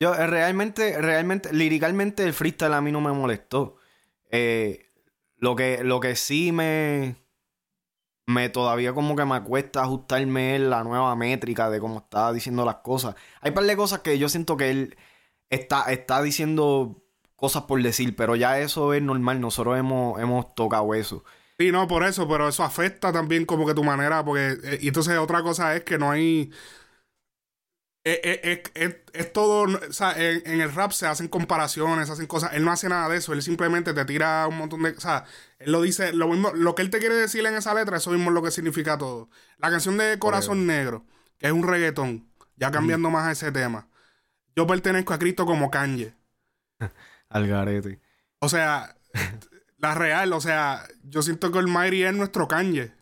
Yo 0.00 0.14
eh, 0.14 0.26
realmente 0.26 1.00
realmente 1.00 1.52
líricamente 1.52 2.24
el 2.24 2.34
freestyle 2.34 2.74
a 2.74 2.80
mí 2.80 2.92
no 2.92 3.00
me 3.00 3.12
molestó. 3.12 3.76
Eh, 4.30 4.90
lo 5.38 5.56
que 5.56 5.84
lo 5.84 6.00
que 6.00 6.16
sí 6.16 6.52
me 6.52 7.16
me 8.26 8.48
todavía 8.48 8.92
como 8.92 9.14
que 9.16 9.24
me 9.24 9.42
cuesta 9.42 9.82
ajustarme 9.82 10.58
la 10.58 10.82
nueva 10.84 11.14
métrica 11.16 11.70
de 11.70 11.80
cómo 11.80 11.98
está 12.00 12.32
diciendo 12.32 12.64
las 12.64 12.76
cosas. 12.76 13.14
Hay 13.40 13.50
un 13.50 13.54
par 13.54 13.64
de 13.64 13.76
cosas 13.76 14.00
que 14.00 14.18
yo 14.18 14.28
siento 14.28 14.56
que 14.56 14.70
él 14.70 14.96
está 15.50 15.84
está 15.92 16.22
diciendo 16.22 17.04
cosas 17.36 17.64
por 17.64 17.82
decir 17.82 18.16
pero 18.16 18.36
ya 18.36 18.58
eso 18.60 18.94
es 18.94 19.02
normal. 19.02 19.40
Nosotros 19.40 19.78
hemos 19.78 20.20
hemos 20.20 20.54
tocado 20.54 20.94
eso 20.94 21.24
Sí, 21.58 21.72
no, 21.72 21.88
por 21.88 22.04
eso, 22.04 22.28
pero 22.28 22.48
eso 22.48 22.62
afecta 22.64 23.12
también 23.12 23.46
como 23.46 23.66
que 23.66 23.74
tu 23.74 23.82
manera, 23.82 24.24
porque, 24.24 24.58
eh, 24.62 24.78
y 24.82 24.88
entonces 24.88 25.16
otra 25.18 25.42
cosa 25.42 25.74
es 25.74 25.84
que 25.84 25.98
no 25.98 26.10
hay... 26.10 26.50
Es, 28.04 28.20
eh, 28.22 28.62
eh, 28.74 29.04
es, 29.14 29.32
todo, 29.32 29.62
o 29.62 29.92
sea, 29.92 30.14
en, 30.16 30.60
el 30.60 30.72
rap 30.72 30.92
se 30.92 31.08
hacen 31.08 31.26
comparaciones, 31.26 32.08
hacen 32.08 32.28
cosas. 32.28 32.52
Él 32.52 32.64
no 32.64 32.70
hace 32.70 32.88
nada 32.88 33.08
de 33.08 33.16
eso, 33.16 33.32
él 33.32 33.42
simplemente 33.42 33.94
te 33.94 34.04
tira 34.04 34.46
un 34.46 34.58
montón 34.58 34.84
de. 34.84 34.90
O 34.90 35.00
sea, 35.00 35.24
él 35.58 35.72
lo 35.72 35.82
dice, 35.82 36.12
lo 36.12 36.28
mismo, 36.28 36.52
lo 36.52 36.76
que 36.76 36.82
él 36.82 36.90
te 36.90 37.00
quiere 37.00 37.16
decir 37.16 37.44
en 37.44 37.56
esa 37.56 37.74
letra, 37.74 37.96
eso 37.96 38.12
mismo 38.12 38.30
es 38.30 38.34
lo 38.34 38.44
que 38.44 38.52
significa 38.52 38.96
todo. 38.96 39.28
La 39.58 39.70
canción 39.70 39.98
de 39.98 40.20
Corazón 40.20 40.68
Negro, 40.68 41.04
que 41.38 41.48
es 41.48 41.52
un 41.52 41.66
reggaetón, 41.66 42.30
ya 42.54 42.70
cambiando 42.70 43.10
más 43.10 43.26
a 43.26 43.32
ese 43.32 43.50
tema. 43.50 43.88
Yo 44.54 44.68
pertenezco 44.68 45.12
a 45.12 45.18
Cristo 45.18 45.44
como 45.44 45.68
Kanye. 45.68 46.14
Al 47.28 47.48
garete. 47.48 48.00
O 48.38 48.48
sea, 48.48 48.96
la 49.78 49.94
real, 49.94 50.32
o 50.32 50.40
sea, 50.40 50.86
yo 51.04 51.22
siento 51.22 51.52
que 51.52 51.58
Almighty 51.58 52.02
es 52.02 52.14
nuestro 52.14 52.48
Kanye. 52.48 52.92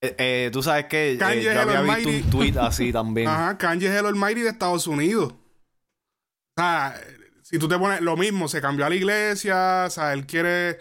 Eh, 0.00 0.14
eh, 0.18 0.50
tú 0.52 0.62
sabes 0.62 0.86
que 0.86 1.12
eh, 1.12 1.18
Kanye 1.18 1.42
yo 1.42 1.50
es 1.52 1.56
el 1.56 1.68
había 1.68 1.94
visto 1.94 2.08
un 2.10 2.30
tweet 2.30 2.54
así 2.60 2.92
también. 2.92 3.28
Ajá, 3.28 3.56
Kanye 3.56 3.86
es 3.86 3.94
el 3.94 4.06
Almighty 4.06 4.42
de 4.42 4.50
Estados 4.50 4.86
Unidos. 4.86 5.32
O 5.32 6.60
sea, 6.60 7.00
si 7.42 7.58
tú 7.58 7.68
te 7.68 7.78
pones 7.78 8.00
lo 8.00 8.16
mismo, 8.16 8.48
se 8.48 8.60
cambió 8.60 8.84
a 8.84 8.88
la 8.88 8.94
iglesia, 8.94 9.84
o 9.86 9.90
sea, 9.90 10.12
él 10.12 10.26
quiere. 10.26 10.78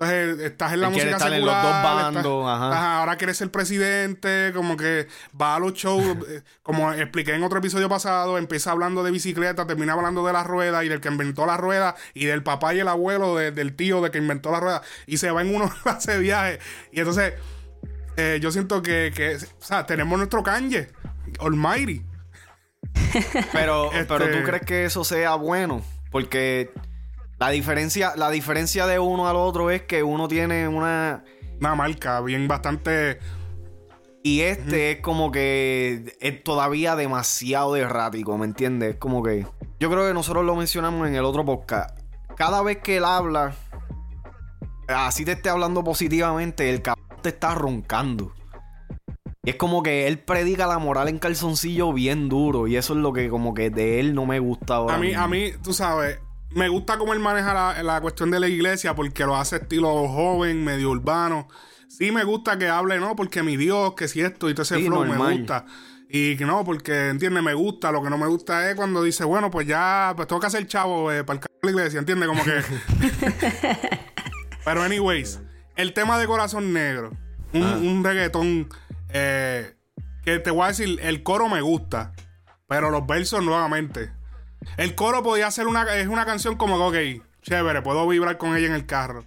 Entonces, 0.00 0.38
estás 0.46 0.72
en 0.74 0.80
la 0.80 0.86
Él 0.86 0.92
música 0.92 1.10
estar 1.10 1.32
en 1.32 1.44
los 1.44 1.52
secular. 1.52 1.62
dos 1.64 1.74
estás- 1.76 2.14
bandos, 2.14 2.48
ajá. 2.48 2.98
ahora 3.00 3.16
quiere 3.16 3.34
ser 3.34 3.50
presidente, 3.50 4.52
como 4.54 4.76
que 4.76 5.08
va 5.40 5.56
a 5.56 5.58
los 5.58 5.72
shows, 5.74 6.04
eh, 6.28 6.42
como 6.62 6.92
expliqué 6.92 7.34
en 7.34 7.42
otro 7.42 7.58
episodio 7.58 7.88
pasado, 7.88 8.38
empieza 8.38 8.70
hablando 8.70 9.02
de 9.02 9.10
bicicleta, 9.10 9.66
termina 9.66 9.94
hablando 9.94 10.24
de 10.24 10.32
la 10.32 10.44
rueda 10.44 10.84
y 10.84 10.88
del 10.88 11.00
que 11.00 11.08
inventó 11.08 11.46
la 11.46 11.56
rueda 11.56 11.96
y 12.14 12.26
del 12.26 12.44
papá 12.44 12.74
y 12.74 12.78
el 12.78 12.86
abuelo 12.86 13.34
de- 13.34 13.50
del 13.50 13.74
tío 13.74 14.00
de 14.00 14.12
que 14.12 14.18
inventó 14.18 14.52
la 14.52 14.60
rueda 14.60 14.82
y 15.06 15.16
se 15.16 15.32
va 15.32 15.42
en 15.42 15.52
uno 15.52 15.68
de 16.06 16.18
viaje. 16.20 16.60
Y 16.92 17.00
entonces, 17.00 17.34
eh, 18.16 18.38
yo 18.40 18.52
siento 18.52 18.82
que, 18.82 19.12
que, 19.12 19.34
o 19.34 19.64
sea, 19.64 19.84
tenemos 19.84 20.16
nuestro 20.16 20.44
Kanye, 20.44 20.90
Almighty. 21.40 22.04
Pero, 23.52 23.92
Este- 23.92 24.04
pero 24.06 24.30
tú 24.30 24.44
crees 24.44 24.62
que 24.64 24.84
eso 24.84 25.02
sea 25.02 25.34
bueno, 25.34 25.82
porque 26.12 26.70
la 27.38 27.50
diferencia, 27.50 28.14
la 28.16 28.30
diferencia 28.30 28.86
de 28.86 28.98
uno 28.98 29.28
al 29.28 29.36
otro 29.36 29.70
es 29.70 29.82
que 29.82 30.02
uno 30.02 30.28
tiene 30.28 30.68
una 30.68 31.24
Una 31.60 31.74
marca 31.74 32.20
bien 32.20 32.46
bastante. 32.48 33.18
y 34.22 34.40
este 34.40 34.92
es 34.92 35.00
como 35.00 35.30
que 35.32 36.16
es 36.20 36.44
todavía 36.44 36.94
demasiado 36.96 37.76
errático, 37.76 38.36
¿me 38.38 38.46
entiendes? 38.46 38.94
Es 38.94 38.96
como 38.96 39.22
que 39.22 39.46
yo 39.80 39.90
creo 39.90 40.06
que 40.06 40.14
nosotros 40.14 40.44
lo 40.44 40.54
mencionamos 40.56 41.08
en 41.08 41.14
el 41.14 41.24
otro 41.24 41.44
podcast. 41.44 41.98
Cada 42.36 42.62
vez 42.62 42.78
que 42.78 42.98
él 42.98 43.04
habla, 43.04 43.54
así 44.88 45.24
te 45.24 45.32
esté 45.32 45.48
hablando 45.48 45.82
positivamente, 45.84 46.70
el 46.70 46.82
cabrón 46.82 47.06
te 47.22 47.30
está 47.30 47.54
roncando. 47.54 48.32
Y 49.44 49.50
es 49.50 49.56
como 49.56 49.82
que 49.82 50.06
él 50.06 50.18
predica 50.18 50.66
la 50.66 50.78
moral 50.78 51.08
en 51.08 51.18
calzoncillo 51.18 51.92
bien 51.92 52.28
duro. 52.28 52.66
Y 52.66 52.76
eso 52.76 52.92
es 52.92 52.98
lo 53.00 53.12
que 53.12 53.28
como 53.28 53.54
que 53.54 53.70
de 53.70 53.98
él 53.98 54.14
no 54.14 54.26
me 54.26 54.38
gusta 54.40 54.76
ahora. 54.76 54.96
A 54.96 54.98
mí, 54.98 55.08
mismo. 55.08 55.22
a 55.22 55.28
mí, 55.28 55.52
tú 55.62 55.72
sabes, 55.72 56.20
me 56.50 56.68
gusta 56.68 56.98
cómo 56.98 57.12
él 57.12 57.20
maneja 57.20 57.54
la, 57.54 57.82
la 57.82 58.00
cuestión 58.00 58.30
de 58.30 58.40
la 58.40 58.48
iglesia 58.48 58.94
porque 58.94 59.24
lo 59.24 59.36
hace 59.36 59.56
estilo 59.56 60.08
joven, 60.08 60.64
medio 60.64 60.90
urbano. 60.90 61.48
Sí 61.88 62.12
me 62.12 62.24
gusta 62.24 62.58
que 62.58 62.68
hable, 62.68 62.98
¿no? 63.00 63.16
Porque 63.16 63.42
mi 63.42 63.56
Dios, 63.56 63.94
que 63.94 64.08
si 64.08 64.20
esto 64.20 64.48
y 64.50 64.54
todo 64.54 64.62
ese 64.62 64.76
Sí, 64.76 64.86
flow 64.86 65.04
me 65.04 65.16
gusta. 65.38 65.64
Y 66.10 66.36
que 66.36 66.44
no, 66.46 66.64
porque, 66.64 67.08
entiende, 67.08 67.42
me 67.42 67.54
gusta. 67.54 67.92
Lo 67.92 68.02
que 68.02 68.10
no 68.10 68.18
me 68.18 68.26
gusta 68.26 68.68
es 68.70 68.76
cuando 68.76 69.02
dice, 69.02 69.24
bueno, 69.24 69.50
pues 69.50 69.66
ya, 69.66 70.12
pues 70.16 70.28
tengo 70.28 70.40
que 70.40 70.46
hacer 70.46 70.66
chavo 70.66 71.10
eh, 71.12 71.24
para 71.24 71.40
el 71.40 71.42
de 71.42 71.48
la 71.62 71.70
iglesia, 71.70 71.98
¿entiende? 71.98 72.26
Como 72.26 72.42
que... 72.44 72.62
Pero, 74.64 74.82
anyways, 74.82 75.40
el 75.76 75.92
tema 75.92 76.18
de 76.18 76.26
Corazón 76.26 76.72
Negro, 76.72 77.12
un, 77.52 77.62
Ah. 77.62 77.76
un 77.80 78.04
reggaetón 78.04 78.68
eh, 79.10 79.74
que 80.24 80.38
te 80.38 80.50
voy 80.50 80.64
a 80.64 80.68
decir, 80.68 80.98
el 81.02 81.22
coro 81.22 81.48
me 81.48 81.60
gusta, 81.62 82.12
pero 82.66 82.90
los 82.90 83.06
versos 83.06 83.42
nuevamente. 83.42 84.10
El 84.76 84.94
coro 84.94 85.22
podía 85.22 85.50
ser 85.50 85.66
una, 85.66 85.82
es 85.96 86.06
una 86.08 86.24
canción 86.26 86.56
como 86.56 86.76
ok, 86.76 86.94
chévere, 87.42 87.82
puedo 87.82 88.06
vibrar 88.06 88.38
con 88.38 88.56
ella 88.56 88.66
en 88.66 88.74
el 88.74 88.86
carro. 88.86 89.24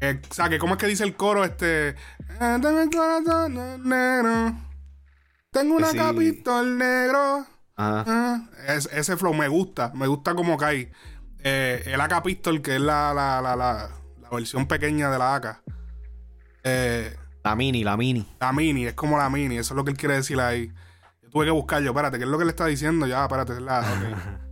Eh, 0.00 0.20
o 0.30 0.34
sea, 0.34 0.48
que 0.48 0.58
¿cómo 0.58 0.74
es 0.74 0.78
que 0.80 0.86
dice 0.86 1.04
el 1.04 1.16
coro? 1.16 1.44
Este. 1.44 1.88
"Eh, 1.90 1.94
Tengo 2.38 2.80
el 2.80 2.90
corazón 2.90 3.88
negro. 3.88 4.54
Tengo 5.50 5.76
una 5.76 5.90
Sí. 5.90 5.96
capitol 5.96 6.76
negro. 6.78 7.46
Ajá. 7.76 8.04
Ah, 8.06 8.40
es- 8.68 8.88
ese 8.92 9.16
flow 9.16 9.32
me 9.34 9.48
gusta, 9.48 9.90
me 9.94 10.06
gusta 10.06 10.34
como 10.34 10.56
cae. 10.58 10.92
Eh, 11.38 11.82
el 11.86 12.00
AK 12.00 12.22
Pistol, 12.22 12.60
que 12.60 12.74
es 12.76 12.80
la, 12.80 13.12
la, 13.14 13.40
la, 13.40 13.56
la, 13.56 13.88
la 14.20 14.30
versión 14.30 14.66
pequeña 14.66 15.10
de 15.10 15.18
la 15.18 15.34
AK. 15.36 15.62
Eh, 16.64 17.16
La 17.44 17.54
mini, 17.54 17.84
la 17.84 17.96
mini. 17.96 18.26
la 18.40 18.52
mini, 18.52 18.86
es 18.86 18.94
como 18.94 19.16
la 19.18 19.30
mini, 19.30 19.56
eso 19.58 19.72
es 19.74 19.76
lo 19.76 19.84
que 19.84 19.92
él 19.92 19.96
quiere 19.96 20.16
decir 20.16 20.40
ahí. 20.40 20.72
Yo 21.22 21.30
tuve 21.30 21.44
que 21.46 21.50
buscarlo, 21.52 21.90
espérate, 21.90 22.18
¿qué 22.18 22.24
es 22.24 22.30
lo 22.30 22.38
que 22.38 22.44
le 22.44 22.50
está 22.50 22.66
diciendo? 22.66 23.06
Ya, 23.06 23.22
espérate, 23.22 23.52
es 23.54 23.60
la, 23.62 23.80
ok. 23.80 23.86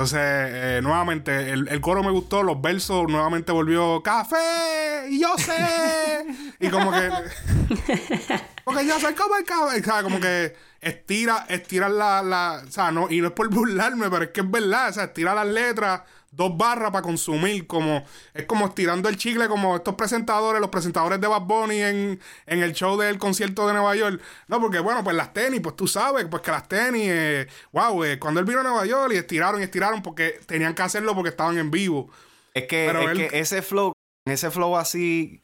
Entonces, 0.00 0.18
eh, 0.22 0.80
nuevamente, 0.82 1.50
el, 1.50 1.68
el 1.68 1.78
coro 1.82 2.02
me 2.02 2.10
gustó, 2.10 2.42
los 2.42 2.58
versos 2.58 3.06
nuevamente 3.06 3.52
volvió 3.52 4.02
¡Café! 4.02 5.06
¡Y 5.10 5.20
yo 5.20 5.36
sé! 5.36 6.24
y 6.58 6.70
como 6.70 6.90
que. 6.90 7.10
Porque 8.64 8.86
yo 8.86 8.98
soy 8.98 9.12
como 9.12 9.36
el 9.36 9.44
café. 9.44 9.78
O 9.78 9.84
sea, 9.84 10.02
como 10.02 10.18
que 10.18 10.56
estira, 10.80 11.44
estira 11.50 11.90
la, 11.90 12.22
la. 12.22 12.62
O 12.66 12.70
sea, 12.70 12.90
no, 12.90 13.08
y 13.10 13.20
no 13.20 13.26
es 13.26 13.32
por 13.34 13.50
burlarme, 13.50 14.08
pero 14.08 14.24
es 14.24 14.30
que 14.30 14.40
es 14.40 14.50
verdad. 14.50 14.88
O 14.88 14.92
sea, 14.94 15.04
estira 15.04 15.34
las 15.34 15.46
letras, 15.46 16.00
dos 16.30 16.56
barras 16.56 16.90
para 16.90 17.02
consumir. 17.02 17.66
Como, 17.66 18.04
es 18.34 18.44
como 18.46 18.66
estirando 18.66 19.08
el 19.08 19.16
chicle, 19.16 19.48
como 19.48 19.76
estos 19.76 19.94
presentadores, 19.94 20.60
los 20.60 20.70
presentadores 20.70 21.20
de 21.20 21.26
Bad 21.26 21.42
Bunny 21.42 21.80
en, 21.80 22.20
en 22.46 22.62
el 22.62 22.72
show 22.72 22.96
del 22.98 23.18
concierto 23.18 23.66
de 23.66 23.72
Nueva 23.74 23.94
York. 23.96 24.20
No, 24.48 24.60
porque 24.60 24.78
bueno, 24.80 25.02
pues 25.04 25.16
las 25.16 25.32
tenis, 25.32 25.60
pues 25.60 25.76
tú 25.76 25.86
sabes, 25.88 26.26
pues 26.30 26.42
que 26.42 26.50
las 26.50 26.68
tenis, 26.68 27.06
eh, 27.06 27.46
wow, 27.72 28.04
eh, 28.04 28.18
cuando 28.18 28.40
él 28.40 28.46
vino 28.46 28.60
a 28.60 28.62
Nueva 28.62 28.86
York 28.86 29.12
y 29.14 29.16
estiraron 29.16 29.60
y 29.60 29.64
estiraron 29.64 30.02
porque 30.02 30.40
tenían 30.46 30.74
que 30.74 30.82
hacerlo 30.82 31.14
porque 31.14 31.30
estaban 31.30 31.58
en 31.58 31.70
vivo. 31.70 32.10
Es 32.54 32.64
que, 32.66 32.86
Pero 32.86 33.00
es 33.02 33.08
él- 33.18 33.28
que 33.28 33.38
ese 33.38 33.62
flow, 33.62 33.92
ese 34.26 34.50
flow 34.50 34.76
así, 34.76 35.42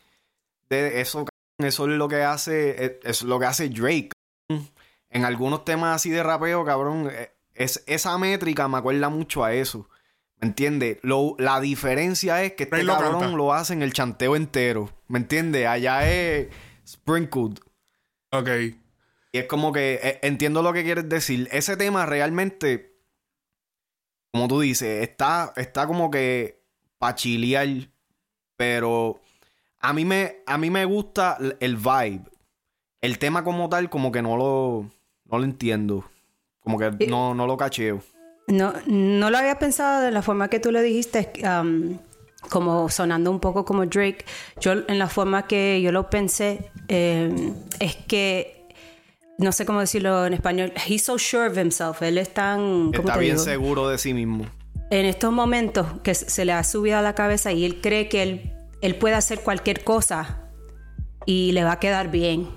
de 0.68 1.00
eso, 1.00 1.24
eso 1.58 1.84
es 1.84 1.96
lo 1.96 2.08
que 2.08 2.22
hace, 2.22 2.84
es, 2.84 2.92
es 3.04 3.22
lo 3.22 3.38
que 3.38 3.46
hace 3.46 3.68
Drake. 3.68 4.10
En 5.10 5.24
algunos 5.24 5.64
temas 5.64 5.94
así 5.96 6.10
de 6.10 6.22
rapeo, 6.22 6.64
cabrón, 6.64 7.08
eh, 7.10 7.32
es, 7.54 7.82
esa 7.86 8.18
métrica 8.18 8.68
me 8.68 8.78
acuerda 8.78 9.08
mucho 9.08 9.44
a 9.44 9.54
eso. 9.54 9.88
¿Me 10.40 10.48
entiendes? 10.48 10.98
Lo- 11.02 11.34
La 11.38 11.60
diferencia 11.60 12.42
es 12.44 12.52
que 12.52 12.64
este 12.64 12.82
lo 12.82 12.92
cabrón 12.94 13.20
canta. 13.20 13.36
lo 13.36 13.52
hace 13.54 13.72
en 13.72 13.82
el 13.82 13.92
chanteo 13.92 14.36
entero. 14.36 14.90
¿Me 15.08 15.18
entiendes? 15.18 15.66
Allá 15.66 16.10
es 16.10 16.48
sprinkled. 16.86 17.58
Ok. 18.32 18.48
Y 19.32 19.38
es 19.38 19.46
como 19.46 19.72
que 19.72 19.98
eh, 20.02 20.18
entiendo 20.22 20.62
lo 20.62 20.72
que 20.72 20.84
quieres 20.84 21.08
decir. 21.08 21.48
Ese 21.52 21.76
tema 21.76 22.04
realmente, 22.06 22.98
como 24.32 24.48
tú 24.48 24.60
dices, 24.60 25.02
está, 25.08 25.52
está 25.56 25.86
como 25.86 26.10
que 26.10 26.62
para 26.98 27.14
chilear, 27.14 27.68
pero 28.56 29.20
a 29.80 29.92
mí 29.92 30.04
me, 30.04 30.36
a 30.46 30.58
mí 30.58 30.70
me 30.70 30.84
gusta 30.84 31.38
el 31.60 31.76
vibe. 31.76 32.22
El 33.00 33.18
tema 33.18 33.44
como 33.44 33.68
tal, 33.68 33.88
como 33.90 34.10
que 34.12 34.22
no 34.22 34.36
lo, 34.36 34.90
no 35.24 35.38
lo 35.38 35.44
entiendo. 35.44 36.04
Como 36.60 36.78
que 36.78 36.86
Eh, 36.86 37.06
no, 37.08 37.34
no 37.34 37.46
lo 37.46 37.56
cacheo. 37.56 38.02
No, 38.46 38.74
no 38.86 39.30
lo 39.30 39.38
había 39.38 39.58
pensado 39.58 40.02
de 40.02 40.10
la 40.12 40.22
forma 40.22 40.48
que 40.48 40.60
tú 40.60 40.70
lo 40.70 40.80
dijiste, 40.80 41.32
um, 41.42 41.98
como 42.48 42.88
sonando 42.88 43.30
un 43.30 43.40
poco 43.40 43.64
como 43.64 43.86
Drake. 43.86 44.24
Yo, 44.60 44.72
en 44.86 44.98
la 44.98 45.08
forma 45.08 45.46
que 45.46 45.80
yo 45.82 45.90
lo 45.90 46.08
pensé, 46.08 46.70
eh, 46.88 47.52
es 47.80 47.96
que, 47.96 48.68
no 49.38 49.50
sé 49.52 49.66
cómo 49.66 49.80
decirlo 49.80 50.26
en 50.26 50.32
español, 50.34 50.72
he's 50.86 51.04
so 51.04 51.18
sure 51.18 51.48
of 51.48 51.58
himself. 51.58 52.02
Él 52.02 52.18
es 52.18 52.32
tan, 52.32 52.92
¿cómo 52.92 53.08
Está 53.08 53.18
bien 53.18 53.34
digo? 53.34 53.44
seguro 53.44 53.88
de 53.88 53.98
sí 53.98 54.14
mismo. 54.14 54.46
En 54.90 55.04
estos 55.06 55.32
momentos 55.32 55.86
que 56.04 56.14
se 56.14 56.30
se 56.30 56.44
le 56.44 56.52
ha 56.52 56.62
subido 56.62 56.98
a 56.98 57.02
la 57.02 57.14
cabeza 57.16 57.50
y 57.52 57.64
él 57.64 57.80
cree 57.80 58.08
que 58.08 58.22
él, 58.22 58.52
él 58.80 58.94
puede 58.94 59.16
hacer 59.16 59.40
cualquier 59.40 59.82
cosa 59.82 60.42
y 61.26 61.50
le 61.50 61.64
va 61.64 61.72
a 61.72 61.80
quedar 61.80 62.12
bien. 62.12 62.48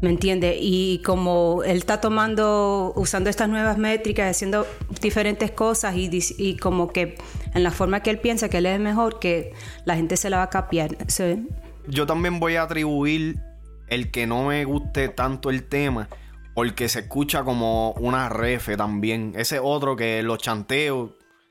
¿Me 0.00 0.08
entiende? 0.08 0.56
Y 0.58 1.02
como 1.04 1.62
él 1.64 1.76
está 1.76 2.00
tomando, 2.00 2.92
usando 2.96 3.28
estas 3.28 3.50
nuevas 3.50 3.76
métricas, 3.76 4.30
haciendo 4.30 4.66
diferentes 5.02 5.50
cosas 5.50 5.94
y, 5.96 6.56
como 6.56 6.90
que 6.90 7.18
en 7.54 7.62
la 7.62 7.70
forma 7.70 8.02
que 8.02 8.08
él 8.08 8.18
piensa 8.18 8.48
que 8.48 8.58
él 8.58 8.66
es 8.66 8.80
mejor, 8.80 9.18
que 9.18 9.52
la 9.84 9.96
gente 9.96 10.16
se 10.16 10.30
la 10.30 10.38
va 10.38 10.44
a 10.44 10.50
capiar. 10.50 10.96
Sí. 11.08 11.46
Yo 11.86 12.06
también 12.06 12.40
voy 12.40 12.56
a 12.56 12.62
atribuir 12.62 13.40
el 13.88 14.10
que 14.10 14.26
no 14.26 14.46
me 14.46 14.64
guste 14.64 15.08
tanto 15.08 15.50
el 15.50 15.64
tema, 15.64 16.08
porque 16.54 16.88
se 16.88 17.00
escucha 17.00 17.44
como 17.44 17.92
una 17.92 18.30
refe 18.30 18.78
también. 18.78 19.34
Ese 19.36 19.58
otro 19.58 19.96
que 19.96 20.22
los 20.22 20.38
chanteos 20.38 21.10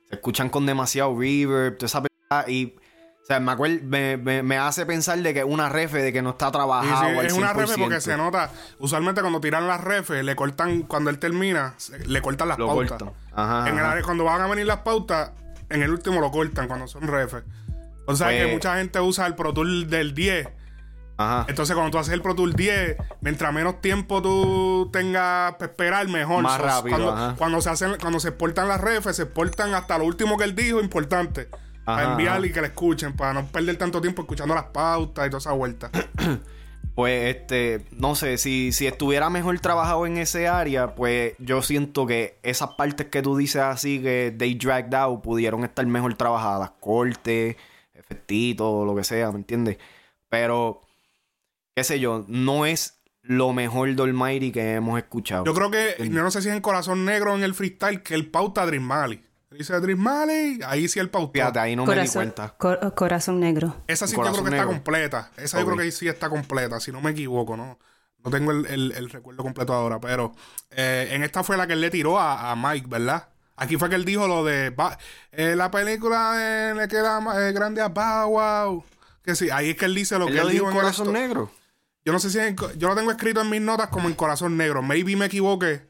se 0.10 0.16
escuchan 0.16 0.50
con 0.50 0.66
demasiado 0.66 1.16
reverb, 1.16 1.78
toda 1.78 1.86
esa 1.86 2.50
y 2.50 2.79
sea, 3.30 3.40
me, 3.40 3.52
acuer- 3.52 3.82
me, 3.84 4.18
me- 4.18 4.42
me 4.44 4.58
hace 4.58 4.86
pensar 4.86 5.20
de 5.20 5.34
que 5.34 5.40
es 5.42 5.46
una 5.46 5.70
refe, 5.70 6.00
de 6.02 6.12
que 6.12 6.22
no 6.22 6.32
está 6.32 6.48
Sí, 6.48 6.52
trabajado. 6.54 7.10
sí, 7.12 7.18
al 7.20 7.26
es 7.26 7.34
una 7.34 7.54
refe 7.54 7.76
100%. 7.76 7.80
porque 7.84 8.02
se 8.02 8.18
nota. 8.18 8.50
Usualmente 8.80 9.22
cuando 9.22 9.40
tiran 9.40 9.68
las 9.68 9.82
refes, 9.82 10.24
le 10.24 10.36
cortan, 10.36 10.82
cuando 10.82 11.10
él 11.12 11.20
termina, 11.20 11.76
le 12.08 12.22
cortan 12.22 12.48
las 12.48 12.58
Lo 12.58 12.68
pautas. 12.68 13.02
Ajá, 13.34 13.70
En 13.70 13.76
el 13.76 13.80
ajá. 13.84 13.92
área- 13.92 14.04
cuando 14.04 14.24
van 14.24 14.42
a 14.42 14.48
venir 14.48 14.66
las 14.66 14.80
pautas, 14.80 15.32
en 15.70 15.84
el 15.84 15.92
último 15.92 16.20
lo 16.20 16.32
cortan 16.32 16.68
cuando 16.68 16.88
son 16.88 17.04
refes. 17.08 17.44
O 18.08 18.16
sea 18.16 18.28
Pues- 18.28 18.46
que 18.48 18.52
mucha 18.54 18.78
gente 18.78 19.00
usa 19.00 19.28
el 19.28 19.36
Pro 19.36 19.54
Tool 19.54 19.88
del 19.90 20.16
10. 20.16 20.50
Ajá. 21.18 21.46
Entonces, 21.50 21.76
cuando 21.76 21.92
tú 21.92 21.98
haces 22.00 22.14
el 22.14 22.22
Pro 22.22 22.34
Tool 22.34 22.54
10, 22.54 22.96
mientras 23.22 23.54
menos 23.54 23.82
tiempo 23.82 24.22
tú 24.22 24.90
tengas 24.92 25.52
para 25.56 25.66
esperar, 25.66 26.08
mejor. 26.08 26.42
Más 26.42 26.60
rápido, 26.60 26.98
Cuando, 26.98 27.12
ajá. 27.14 27.36
cuando 27.38 27.62
se 27.62 27.70
hacen, 27.70 27.98
cuando 28.00 28.20
se 28.22 28.30
exportan 28.30 28.68
las 28.70 28.80
refes, 28.82 29.18
se 29.18 29.24
exportan 29.24 29.74
hasta 29.76 29.98
lo 30.00 30.06
último 30.06 30.38
que 30.38 30.46
él 30.46 30.56
dijo, 30.56 30.80
importante. 30.80 31.50
Para 31.96 32.12
enviar 32.12 32.46
y 32.46 32.52
que 32.52 32.62
le 32.62 32.68
escuchen, 32.68 33.16
para 33.16 33.34
no 33.34 33.46
perder 33.48 33.78
tanto 33.78 34.02
tiempo 34.02 34.22
escuchando 34.22 34.56
las 34.56 34.66
pautas 34.66 35.28
y 35.28 35.30
toda 35.30 35.40
esa 35.40 35.52
vuelta. 35.54 35.90
Pues 36.96 37.34
este, 37.34 37.86
no 37.92 38.14
sé, 38.14 38.38
si, 38.38 38.74
si 38.74 38.86
estuviera 38.86 39.30
mejor 39.30 39.58
trabajado 39.62 40.06
en 40.06 40.18
ese 40.18 40.50
área, 40.50 40.96
pues 40.96 41.34
yo 41.40 41.62
siento 41.62 42.06
que 42.06 42.38
esas 42.44 42.72
partes 42.72 43.08
que 43.08 43.22
tú 43.22 43.38
dices 43.38 43.62
así 43.62 44.02
que 44.02 44.36
they 44.38 44.56
dragged 44.56 44.94
out 44.94 45.22
pudieron 45.22 45.64
estar 45.64 45.86
mejor 45.86 46.16
trabajadas, 46.16 46.72
corte, 46.82 47.56
efectito, 47.94 48.84
lo 48.84 48.98
que 48.98 49.06
sea, 49.06 49.32
¿me 49.32 49.38
entiendes? 49.38 49.78
Pero, 50.28 50.82
qué 51.74 51.86
sé 51.86 52.02
yo, 52.02 52.26
no 52.28 52.66
es 52.66 53.00
lo 53.22 53.54
mejor 53.54 53.96
de 53.96 54.04
Almighty 54.04 54.52
que 54.52 54.74
hemos 54.74 54.98
escuchado. 54.98 55.46
Yo 55.46 55.54
creo 55.54 55.72
que, 55.72 55.96
yo 56.00 56.22
no 56.22 56.32
sé 56.32 56.42
si 56.42 56.50
es 56.50 56.56
en 56.56 56.62
Corazón 56.62 57.06
Negro 57.06 57.32
o 57.32 57.38
en 57.38 57.44
el 57.44 57.54
freestyle, 57.54 58.04
que 58.04 58.16
el 58.16 58.30
pauta 58.30 58.66
Dream 58.66 58.84
Mali. 58.84 59.24
Dice 59.52 59.80
Dream 59.80 60.00
Mali, 60.00 60.60
ahí 60.66 60.88
sí 60.88 61.00
el. 61.00 61.10
Fíjate, 61.34 61.60
ahí 61.60 61.76
no 61.76 61.86
me 61.86 62.00
di 62.00 62.08
cuenta. 62.10 62.54
cor- 62.58 62.94
corazón 62.96 63.40
negro. 63.40 63.76
Esa 63.88 64.06
sí 64.06 64.14
yo 64.14 64.18
Corazón 64.18 64.42
creo 64.46 64.52
que 64.52 64.58
está 64.58 64.68
completa. 64.68 65.32
Esa 65.38 65.60
yo 65.60 65.66
creo 65.66 65.78
que 65.78 65.84
ahí 65.84 65.92
sí 65.92 66.08
está 66.08 66.30
completa, 66.30 66.80
si 66.80 66.92
no 66.92 67.02
me 67.02 67.12
equivoco, 67.12 67.58
¿no? 67.58 67.80
No 68.24 68.30
tengo 68.32 68.52
el, 68.52 68.66
el- 68.68 68.92
el 68.92 69.10
recuerdo 69.10 69.42
completo 69.44 69.74
ahora, 69.74 70.00
pero 70.00 70.34
eh, 70.72 71.10
en 71.12 71.24
esta 71.24 71.44
fue 71.44 71.58
la 71.58 71.66
que 71.66 71.74
él 71.74 71.82
le 71.82 71.90
tiró 71.90 72.20
a, 72.20 72.52
a 72.52 72.56
Mike, 72.56 72.88
¿verdad? 72.90 73.30
Aquí 73.56 73.76
fue 73.78 73.90
que 73.90 73.96
él 73.96 74.06
dijo 74.06 74.28
lo 74.28 74.46
de 74.46 74.70
"Va- 74.70 74.98
eh, 75.32 75.56
la 75.56 75.72
película 75.72 76.34
eh, 76.38 76.74
le 76.76 76.88
queda 76.88 77.20
eh, 77.50 77.52
grande 77.52 77.82
a 77.82 77.88
Bow 77.88 78.30
Wow. 78.30 78.84
Que 79.24 79.36
sí, 79.36 79.50
ahí 79.50 79.72
es 79.72 79.76
que 79.78 79.86
él 79.86 79.96
dice 79.96 80.20
lo 80.20 80.28
¿Él 80.28 80.34
que 80.36 80.40
él 80.42 80.50
dijo 80.50 80.66
en 80.66 80.72
en 80.72 80.78
Corazón 80.80 81.08
esto. 81.08 81.20
Negro? 81.20 81.52
Yo 82.06 82.14
no 82.14 82.20
sé 82.20 82.30
si 82.30 82.40
en 82.40 82.56
yo 82.78 82.88
lo 82.88 82.96
tengo 82.96 83.10
escrito 83.12 83.42
en 83.42 83.50
mis 83.50 83.62
notas 83.62 83.88
como 83.88 84.08
en 84.08 84.14
Corazón 84.16 84.56
Negro. 84.58 84.82
Maybe 84.82 85.16
me 85.16 85.26
equivoqué. 85.26 85.89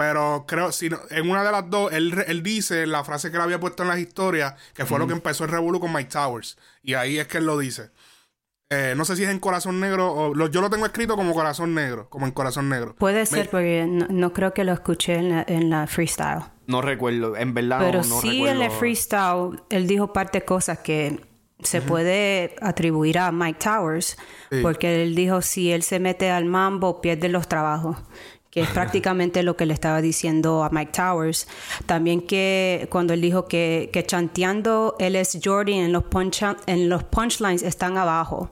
Pero 0.00 0.44
creo, 0.48 0.72
si 0.72 0.88
no- 0.88 0.98
en 1.10 1.28
una 1.30 1.44
de 1.44 1.52
las 1.52 1.68
dos, 1.68 1.92
él, 1.92 2.10
re- 2.12 2.24
él 2.28 2.42
dice 2.42 2.86
la 2.86 3.04
frase 3.04 3.30
que 3.30 3.36
él 3.36 3.42
había 3.42 3.60
puesto 3.60 3.82
en 3.82 3.90
las 3.90 3.98
historias, 3.98 4.54
que 4.72 4.86
fue 4.86 4.98
lo 4.98 5.06
que 5.06 5.12
empezó 5.12 5.44
el 5.44 5.50
revolú 5.50 5.78
con 5.78 5.92
Mike 5.92 6.08
Towers. 6.10 6.56
Y 6.82 6.94
ahí 6.94 7.18
es 7.18 7.26
que 7.28 7.36
él 7.38 7.44
lo 7.44 7.58
dice. 7.58 7.90
Eh, 8.70 8.94
no 8.96 9.04
sé 9.04 9.16
si 9.16 9.24
es 9.24 9.28
en 9.30 9.40
Corazón 9.40 9.78
Negro 9.80 10.10
o 10.12 10.34
lo- 10.34 10.46
yo 10.48 10.60
lo 10.62 10.70
tengo 10.70 10.86
escrito 10.86 11.16
como 11.16 11.34
Corazón 11.34 11.74
Negro, 11.74 12.08
como 12.08 12.24
en 12.24 12.32
Corazón 12.32 12.68
Negro. 12.70 12.94
Puede 12.96 13.26
ser 13.26 13.50
porque 13.50 13.84
no, 13.86 14.06
no 14.08 14.32
creo 14.32 14.54
que 14.54 14.64
lo 14.64 14.72
escuché 14.72 15.16
en 15.16 15.28
la, 15.30 15.44
en 15.46 15.68
la 15.70 15.86
freestyle. 15.86 16.44
No 16.66 16.80
recuerdo, 16.80 17.36
en 17.36 17.52
verdad 17.52 17.80
Pero 17.80 18.00
no, 18.02 18.08
no 18.08 18.20
sí 18.22 18.30
recuerdo. 18.30 18.54
en 18.54 18.62
el 18.62 18.70
freestyle 18.70 19.62
él 19.70 19.86
dijo 19.86 20.12
parte 20.12 20.38
de 20.38 20.44
cosas 20.46 20.78
que 20.78 21.20
se 21.62 21.82
puede 21.82 22.54
atribuir 22.62 23.18
a 23.18 23.32
Mike 23.32 23.58
Towers, 23.62 24.16
porque 24.62 25.02
él 25.02 25.14
dijo 25.14 25.42
si 25.42 25.70
él 25.72 25.82
se 25.82 25.98
mete 26.00 26.30
al 26.30 26.46
mambo 26.46 27.02
pierde 27.02 27.28
los 27.28 27.48
trabajos, 27.48 27.98
que 28.50 28.62
es 28.62 28.68
prácticamente 28.70 29.42
lo 29.42 29.56
que 29.56 29.64
le 29.64 29.74
estaba 29.74 30.00
diciendo 30.00 30.64
a 30.64 30.70
Mike 30.70 30.92
Towers. 30.92 31.46
También 31.86 32.20
que 32.20 32.88
cuando 32.90 33.14
él 33.14 33.20
dijo 33.20 33.46
que, 33.46 33.90
que 33.92 34.04
chanteando 34.04 34.96
él 34.98 35.16
es 35.16 35.38
Jordan 35.42 35.76
en 35.76 35.92
los, 35.92 36.04
punch, 36.04 36.42
en 36.66 36.88
los 36.88 37.04
punchlines 37.04 37.62
están 37.62 37.96
abajo. 37.96 38.50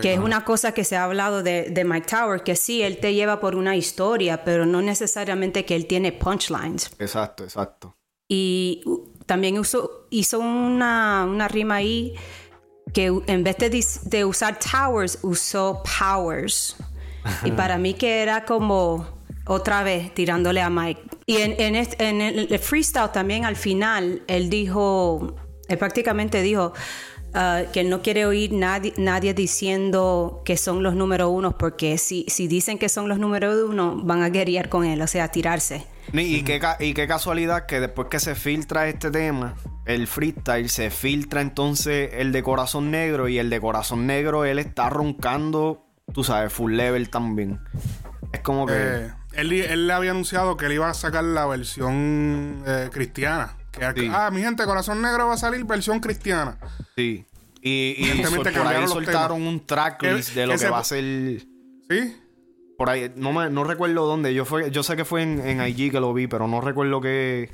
Que 0.00 0.14
es 0.14 0.18
una 0.18 0.46
cosa 0.46 0.72
que 0.72 0.82
se 0.82 0.96
ha 0.96 1.04
hablado 1.04 1.42
de, 1.42 1.68
de 1.70 1.84
Mike 1.84 2.06
Towers, 2.08 2.42
que 2.42 2.56
sí, 2.56 2.80
él 2.80 2.98
te 3.00 3.12
lleva 3.12 3.38
por 3.38 3.54
una 3.54 3.76
historia, 3.76 4.42
pero 4.42 4.64
no 4.64 4.80
necesariamente 4.80 5.66
que 5.66 5.76
él 5.76 5.86
tiene 5.86 6.10
punchlines. 6.10 6.90
Exacto, 6.98 7.44
exacto. 7.44 7.94
Y 8.26 8.82
también 9.26 9.58
usó, 9.58 10.06
hizo 10.08 10.38
una, 10.38 11.26
una 11.28 11.48
rima 11.48 11.76
ahí 11.76 12.14
que 12.94 13.12
en 13.26 13.44
vez 13.44 13.58
de, 13.58 13.84
de 14.04 14.24
usar 14.24 14.58
towers, 14.58 15.18
usó 15.22 15.82
powers. 15.98 16.76
Y 17.44 17.50
para 17.52 17.78
mí 17.78 17.94
que 17.94 18.22
era 18.22 18.44
como 18.44 19.06
otra 19.46 19.82
vez 19.82 20.12
tirándole 20.14 20.60
a 20.62 20.70
Mike. 20.70 21.00
Y 21.26 21.36
en, 21.36 21.54
en, 21.58 21.76
est- 21.76 22.00
en 22.00 22.20
el, 22.20 22.58
freestyle 22.58 23.10
también 23.12 23.44
al 23.44 23.56
final, 23.56 24.22
él 24.26 24.48
dijo, 24.50 25.34
él 25.68 25.78
prácticamente 25.78 26.40
dijo 26.42 26.72
ah, 27.34 27.62
que 27.72 27.80
él 27.80 27.90
no 27.90 28.00
quiere 28.02 28.26
oír 28.26 28.52
nadie, 28.52 28.92
nadie 28.96 29.34
diciendo 29.34 30.42
que 30.44 30.56
son 30.56 30.82
los 30.82 30.94
número 30.94 31.28
uno, 31.30 31.56
porque 31.58 31.98
si, 31.98 32.24
si 32.28 32.46
dicen 32.46 32.78
que 32.78 32.88
son 32.88 33.08
los 33.08 33.18
número 33.18 33.66
uno, 33.66 34.00
van 34.02 34.22
a 34.22 34.28
guerrear 34.30 34.68
con 34.68 34.84
él, 34.84 35.00
o 35.02 35.06
sea, 35.06 35.28
tirarse. 35.28 35.84
Ni- 36.12 36.24
Y 36.36 36.42
qué, 36.42 36.60
y 36.80 36.92
qué 36.94 37.06
casualidad 37.06 37.66
que 37.66 37.80
después 37.80 38.08
que 38.10 38.20
se 38.20 38.34
filtra 38.34 38.88
este 38.88 39.10
tema, 39.10 39.56
el 39.86 40.06
freestyle, 40.06 40.68
se 40.68 40.90
filtra 40.90 41.40
entonces 41.42 42.10
el 42.14 42.32
de 42.32 42.42
Corazón 42.42 42.90
Negro 42.90 43.28
y 43.28 43.38
el 43.38 43.50
de 43.50 43.60
Corazón 43.60 44.06
Negro 44.06 44.44
él 44.44 44.58
está 44.58 44.88
roncando, 44.90 45.83
tú 46.12 46.24
sabes, 46.24 46.52
full 46.52 46.74
level 46.74 47.08
también. 47.10 47.60
Es 48.32 48.40
como 48.40 48.66
que... 48.66 48.74
Eh, 48.76 49.12
él, 49.32 49.52
él 49.52 49.86
le 49.86 49.92
había 49.92 50.10
anunciado 50.12 50.56
que 50.56 50.66
él 50.66 50.72
iba 50.72 50.88
a 50.88 50.94
sacar 50.94 51.24
la 51.24 51.46
versión 51.46 52.62
eh, 52.66 52.88
cristiana. 52.92 53.56
Que 53.72 53.80
era- 53.80 53.94
Sí. 53.94 54.08
Ah, 54.12 54.30
mi 54.32 54.40
gente, 54.42 54.64
Corazón 54.64 55.02
Negro 55.02 55.26
va 55.28 55.34
a 55.34 55.38
salir 55.38 55.64
versión 55.64 56.00
cristiana. 56.00 56.58
Sí. 56.96 57.24
Y, 57.62 57.94
y 57.98 58.22
por 58.36 58.66
ahí 58.66 58.86
soltaron 58.86 59.38
temas. 59.38 59.52
un 59.54 59.66
tracklist 59.66 60.34
Que- 60.34 60.40
de 60.40 60.46
lo 60.46 60.52
que 60.52 60.58
se- 60.58 60.70
va 60.70 60.78
a 60.78 60.84
ser... 60.84 61.04
¿Sí? 61.90 62.16
Por 62.76 62.90
ahí, 62.90 63.12
no, 63.14 63.32
me, 63.32 63.48
no 63.50 63.62
recuerdo 63.62 64.04
dónde. 64.06 64.34
Yo 64.34 64.44
fue, 64.44 64.70
yo 64.72 64.82
sé 64.82 64.96
que 64.96 65.04
fue 65.04 65.22
en, 65.22 65.40
en 65.46 65.60
IG 65.66 65.92
que 65.92 66.00
lo 66.00 66.12
vi, 66.12 66.26
pero 66.26 66.48
no 66.48 66.60
recuerdo 66.60 67.00
qué, 67.00 67.48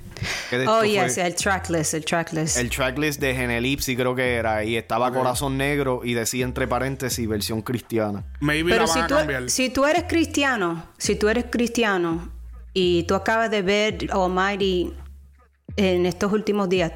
Oh, 0.69 0.83
yes, 0.83 1.15
fue. 1.15 1.27
el 1.27 1.35
tracklist, 1.35 1.95
el 1.95 2.05
tracklist. 2.05 2.57
El 2.57 2.71
tracklist 2.71 3.21
de 3.21 3.35
Genelipsi 3.35 3.97
creo 3.97 4.15
que 4.15 4.35
era. 4.35 4.65
Y 4.65 4.77
estaba 4.77 5.13
Corazón 5.13 5.57
Negro 5.57 6.01
y 6.05 6.15
decía 6.15 6.45
entre 6.45 6.67
paréntesis 6.67 7.29
versión 7.29 7.63
cristiana. 7.63 8.25
Maybe 8.41 8.71
Pero 8.71 8.87
la 8.87 8.89
van 8.89 8.95
si 8.95 9.01
a 9.01 9.07
tú, 9.07 9.15
cambiar. 9.15 9.51
si 9.51 9.71
tú 9.71 9.85
eres 9.87 10.05
cristiano, 10.05 10.89
si 10.99 11.17
tú 11.17 11.29
eres 11.29 11.47
cristiano 11.51 12.33
y 12.73 13.05
tú 13.05 13.15
acabas 13.15 13.51
de 13.51 13.63
ver 13.63 14.09
Almighty 14.13 14.95
en 15.77 16.07
estos 16.07 16.33
últimos 16.33 16.69
días, 16.69 16.93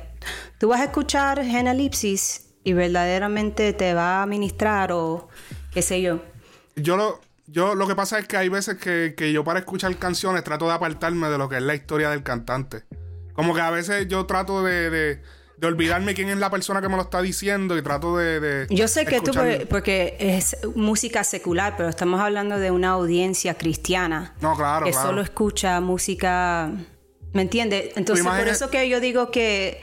tú 0.58 0.68
vas 0.68 0.80
a 0.80 0.84
escuchar 0.84 1.44
Genelipsis 1.44 2.54
y 2.64 2.72
verdaderamente 2.72 3.72
te 3.72 3.94
va 3.94 4.22
a 4.22 4.26
ministrar 4.26 4.90
o 4.92 5.28
qué 5.72 5.82
sé 5.82 6.00
yo. 6.00 6.20
Yo 6.76 6.96
lo, 6.96 7.20
yo 7.46 7.74
lo 7.74 7.86
que 7.86 7.94
pasa 7.94 8.18
es 8.18 8.26
que 8.26 8.36
hay 8.36 8.48
veces 8.48 8.78
que, 8.78 9.14
que 9.16 9.32
yo 9.32 9.44
para 9.44 9.60
escuchar 9.60 9.94
canciones 9.96 10.42
trato 10.44 10.66
de 10.66 10.72
apartarme 10.72 11.28
de 11.28 11.38
lo 11.38 11.48
que 11.48 11.56
es 11.56 11.62
la 11.62 11.74
historia 11.74 12.10
del 12.10 12.22
cantante. 12.22 12.84
Como 13.34 13.54
que 13.54 13.60
a 13.60 13.70
veces 13.70 14.08
yo 14.08 14.26
trato 14.26 14.62
de, 14.64 14.90
de, 14.90 15.22
de 15.56 15.66
olvidarme 15.66 16.14
quién 16.14 16.28
es 16.28 16.38
la 16.38 16.50
persona 16.50 16.80
que 16.80 16.88
me 16.88 16.96
lo 16.96 17.02
está 17.02 17.20
diciendo 17.20 17.76
y 17.76 17.82
trato 17.82 18.16
de... 18.16 18.40
de 18.40 18.66
Yo 18.74 18.88
sé 18.88 19.04
que 19.04 19.20
tú, 19.20 19.32
escuchar- 19.32 19.58
por- 19.58 19.68
porque 19.68 20.16
es 20.18 20.56
música 20.74 21.22
secular, 21.24 21.74
pero 21.76 21.88
estamos 21.88 22.20
hablando 22.20 22.58
de 22.58 22.70
una 22.70 22.90
audiencia 22.90 23.54
cristiana. 23.54 24.34
No, 24.40 24.56
claro, 24.56 24.86
que 24.86 24.92
claro. 24.92 25.08
solo 25.08 25.20
escucha 25.22 25.80
música. 25.80 26.70
¿Me 27.32 27.42
entiendes? 27.42 27.90
Entonces, 27.96 28.24
por 28.24 28.38
es- 28.46 28.56
eso 28.56 28.70
que 28.70 28.88
yo 28.88 29.00
digo 29.00 29.32
que 29.32 29.80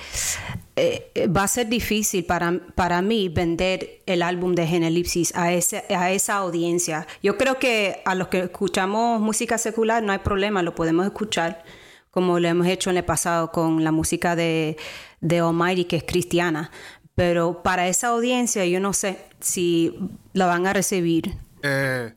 eh, 0.78 1.28
va 1.28 1.44
a 1.44 1.48
ser 1.50 1.68
difícil 1.68 2.24
para, 2.24 2.54
para 2.76 3.02
mí 3.02 3.28
vender 3.28 4.00
el 4.06 4.22
álbum 4.22 4.56
de 4.56 4.66
Genelipsis 4.68 5.36
a, 5.36 5.52
ese, 5.52 5.84
a 5.94 6.12
esa 6.12 6.36
audiencia. 6.36 7.06
Yo 7.22 7.38
creo 7.38 7.60
que 7.60 8.02
a 8.06 8.16
los 8.16 8.30
que 8.30 8.40
escuchamos 8.40 9.20
música 9.20 9.58
secular 9.58 10.02
no 10.02 10.14
hay 10.14 10.20
problema, 10.20 10.62
lo 10.64 10.74
podemos 10.76 11.06
escuchar 11.06 11.64
como 12.12 12.40
lo 12.40 12.48
hemos 12.48 12.68
hecho 12.68 12.90
en 12.90 12.98
el 12.98 13.06
pasado 13.06 13.52
con 13.52 13.84
la 13.84 13.92
música 13.92 14.36
de, 14.36 14.78
de 15.22 15.40
Almighty, 15.40 15.86
que 15.86 15.96
es 15.96 16.04
cristiana. 16.04 16.70
Pero 17.16 17.64
para 17.64 17.88
esa 17.88 18.08
audiencia 18.10 18.66
yo 18.66 18.80
no 18.80 18.94
sé 18.94 19.26
si 19.40 19.98
la 20.34 20.46
van 20.46 20.68
a 20.68 20.74
recibir. 20.74 21.36
Eh, 21.64 22.14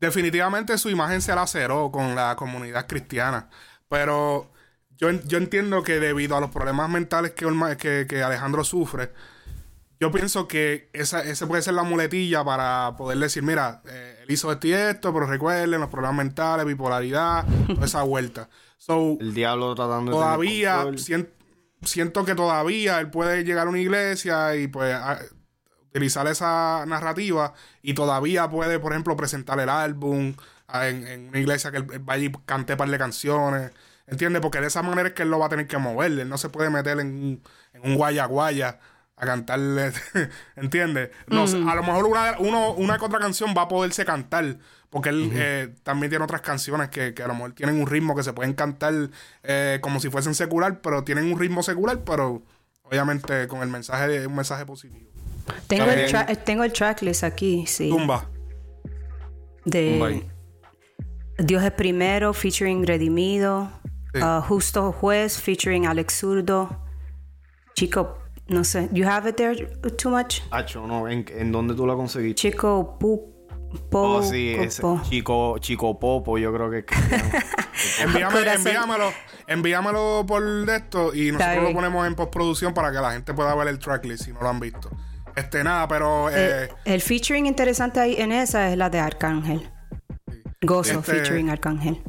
definitivamente 0.00 0.76
su 0.78 0.90
imagen 0.90 1.22
se 1.22 1.34
laceró 1.34 1.90
con 1.90 2.14
la 2.14 2.36
comunidad 2.36 2.86
cristiana. 2.86 3.48
Pero 3.88 4.50
yo, 4.96 5.10
yo 5.10 5.38
entiendo 5.38 5.82
que 5.82 6.00
debido 6.00 6.36
a 6.36 6.40
los 6.40 6.50
problemas 6.50 6.88
mentales 6.90 7.32
que, 7.32 8.06
que 8.08 8.22
Alejandro 8.22 8.64
sufre, 8.64 9.10
yo 10.00 10.12
pienso 10.12 10.46
que 10.46 10.90
esa, 10.92 11.22
esa 11.22 11.46
puede 11.48 11.62
ser 11.62 11.74
la 11.74 11.82
muletilla 11.82 12.44
para 12.44 12.94
poder 12.96 13.18
decir, 13.18 13.42
mira, 13.42 13.82
eh, 13.88 14.17
él 14.28 14.34
hizo 14.34 14.52
esto 14.52 14.66
y 14.66 14.72
esto, 14.74 15.12
pero 15.12 15.26
recuerden 15.26 15.80
los 15.80 15.88
problemas 15.88 16.16
mentales, 16.16 16.66
bipolaridad, 16.66 17.44
toda 17.66 17.86
esa 17.86 18.02
vuelta. 18.02 18.48
So, 18.76 19.16
El 19.20 19.34
diablo 19.34 19.74
tratando 19.74 20.12
de 20.12 20.16
todavía 20.18 20.74
control. 20.76 20.98
sien- 20.98 21.30
siento 21.82 22.24
que 22.24 22.34
todavía 22.34 23.00
él 23.00 23.10
puede 23.10 23.42
llegar 23.44 23.66
a 23.66 23.70
una 23.70 23.78
iglesia 23.80 24.54
y 24.56 24.68
pues 24.68 24.94
a- 24.94 25.18
utilizar 25.90 26.26
esa 26.26 26.84
narrativa 26.86 27.54
y 27.82 27.94
todavía 27.94 28.48
puede 28.50 28.78
por 28.78 28.92
ejemplo 28.92 29.16
presentar 29.16 29.58
el 29.58 29.68
álbum 29.70 30.34
a- 30.66 30.86
en, 30.88 31.06
en 31.06 31.28
una 31.30 31.38
iglesia 31.38 31.70
que 31.70 31.78
él, 31.78 31.86
él 31.92 31.98
vaya 32.00 32.24
y 32.24 32.32
cante 32.44 32.76
par 32.76 32.90
de 32.90 32.98
canciones 32.98 33.72
¿entiendes? 34.06 34.42
porque 34.42 34.60
de 34.60 34.66
esa 34.66 34.82
manera 34.82 35.08
es 35.08 35.14
que 35.14 35.22
él 35.22 35.30
lo 35.30 35.38
va 35.38 35.46
a 35.46 35.48
tener 35.48 35.66
que 35.66 35.78
mover 35.78 36.12
él 36.12 36.28
no 36.28 36.36
se 36.36 36.50
puede 36.50 36.68
meter 36.68 37.00
en 37.00 37.06
un, 37.06 37.42
en 37.72 37.90
un 37.90 37.96
guaya 37.96 38.26
guaya 38.26 38.78
a 39.20 39.26
cantarle 39.26 39.92
¿entiendes? 40.56 41.10
No, 41.26 41.46
sé, 41.46 41.56
a 41.56 41.74
lo 41.74 41.82
mejor 41.82 42.06
una, 42.06 42.36
uno, 42.38 42.72
una 42.72 42.98
que 42.98 43.04
otra 43.04 43.18
canción 43.18 43.54
va 43.56 43.62
a 43.62 43.68
poderse 43.68 44.04
cantar 44.04 44.58
porque 44.90 45.08
él 45.10 45.30
eh, 45.34 45.74
también 45.82 46.08
tiene 46.08 46.24
otras 46.24 46.40
canciones 46.40 46.88
que, 46.88 47.12
que 47.14 47.22
a 47.22 47.26
lo 47.26 47.34
mejor 47.34 47.52
tienen 47.52 47.80
un 47.80 47.86
ritmo 47.86 48.14
que 48.16 48.22
se 48.22 48.32
pueden 48.32 48.54
cantar 48.54 48.94
eh, 49.42 49.78
como 49.82 50.00
si 50.00 50.08
fuesen 50.08 50.34
secular, 50.34 50.80
pero 50.80 51.04
tienen 51.04 51.30
un 51.30 51.38
ritmo 51.38 51.62
secular, 51.62 52.04
pero 52.04 52.42
obviamente 52.84 53.48
con 53.48 53.60
el 53.60 53.68
mensaje 53.68 54.08
de 54.08 54.26
un 54.26 54.34
mensaje 54.34 54.64
positivo. 54.64 55.10
Tengo 55.66 55.84
el, 55.90 56.10
tra- 56.10 56.42
tengo 56.44 56.64
el 56.64 56.72
tracklist 56.72 57.24
aquí, 57.24 57.66
sí. 57.66 57.90
Tumba. 57.90 58.26
de. 59.64 60.26
Dios 61.38 61.62
es 61.62 61.72
primero, 61.72 62.32
featuring 62.32 62.86
Redimido. 62.86 63.70
Sí. 64.14 64.20
Uh, 64.20 64.40
Justo 64.42 64.92
Juez, 64.92 65.38
featuring 65.40 65.86
Alex 65.86 66.18
Zurdo. 66.20 66.82
Chico, 67.74 68.18
no 68.48 68.64
sé. 68.64 68.88
You 68.92 69.06
have 69.06 69.28
it 69.28 69.36
there 69.36 69.54
too 69.96 70.10
much? 70.10 70.40
Acho, 70.50 70.86
no, 70.86 71.08
¿en, 71.08 71.24
en 71.28 71.52
dónde 71.52 71.74
tú 71.74 71.86
la 71.86 71.94
conseguiste? 71.94 72.50
Chico 72.50 72.98
Pu- 72.98 73.38
oh, 73.92 74.22
sí, 74.22 74.54
ese 74.54 74.82
chico, 75.08 75.58
chico 75.58 75.98
Popo, 75.98 76.38
yo 76.38 76.52
creo 76.52 76.70
que. 76.70 76.84
envíamelo, 78.02 79.12
envíamelo 79.46 80.24
por 80.26 80.42
esto 80.70 81.14
y 81.14 81.32
nosotros 81.32 81.64
lo 81.64 81.72
ponemos 81.72 82.06
en 82.06 82.14
postproducción 82.14 82.74
para 82.74 82.90
que 82.90 82.98
la 82.98 83.12
gente 83.12 83.34
pueda 83.34 83.54
ver 83.54 83.68
el 83.68 83.78
tracklist 83.78 84.24
si 84.24 84.32
no 84.32 84.40
lo 84.40 84.48
han 84.48 84.60
visto. 84.60 84.90
Este, 85.36 85.62
nada, 85.62 85.86
pero. 85.86 86.30
Eh, 86.30 86.64
eh, 86.64 86.68
el 86.84 87.00
featuring 87.00 87.46
interesante 87.46 88.00
ahí 88.00 88.16
en 88.18 88.32
esa 88.32 88.70
es 88.70 88.76
la 88.76 88.90
de 88.90 88.98
Arcángel. 88.98 89.70
Gozo 90.62 91.00
este, 91.00 91.12
featuring 91.12 91.50
Arcángel. 91.50 92.02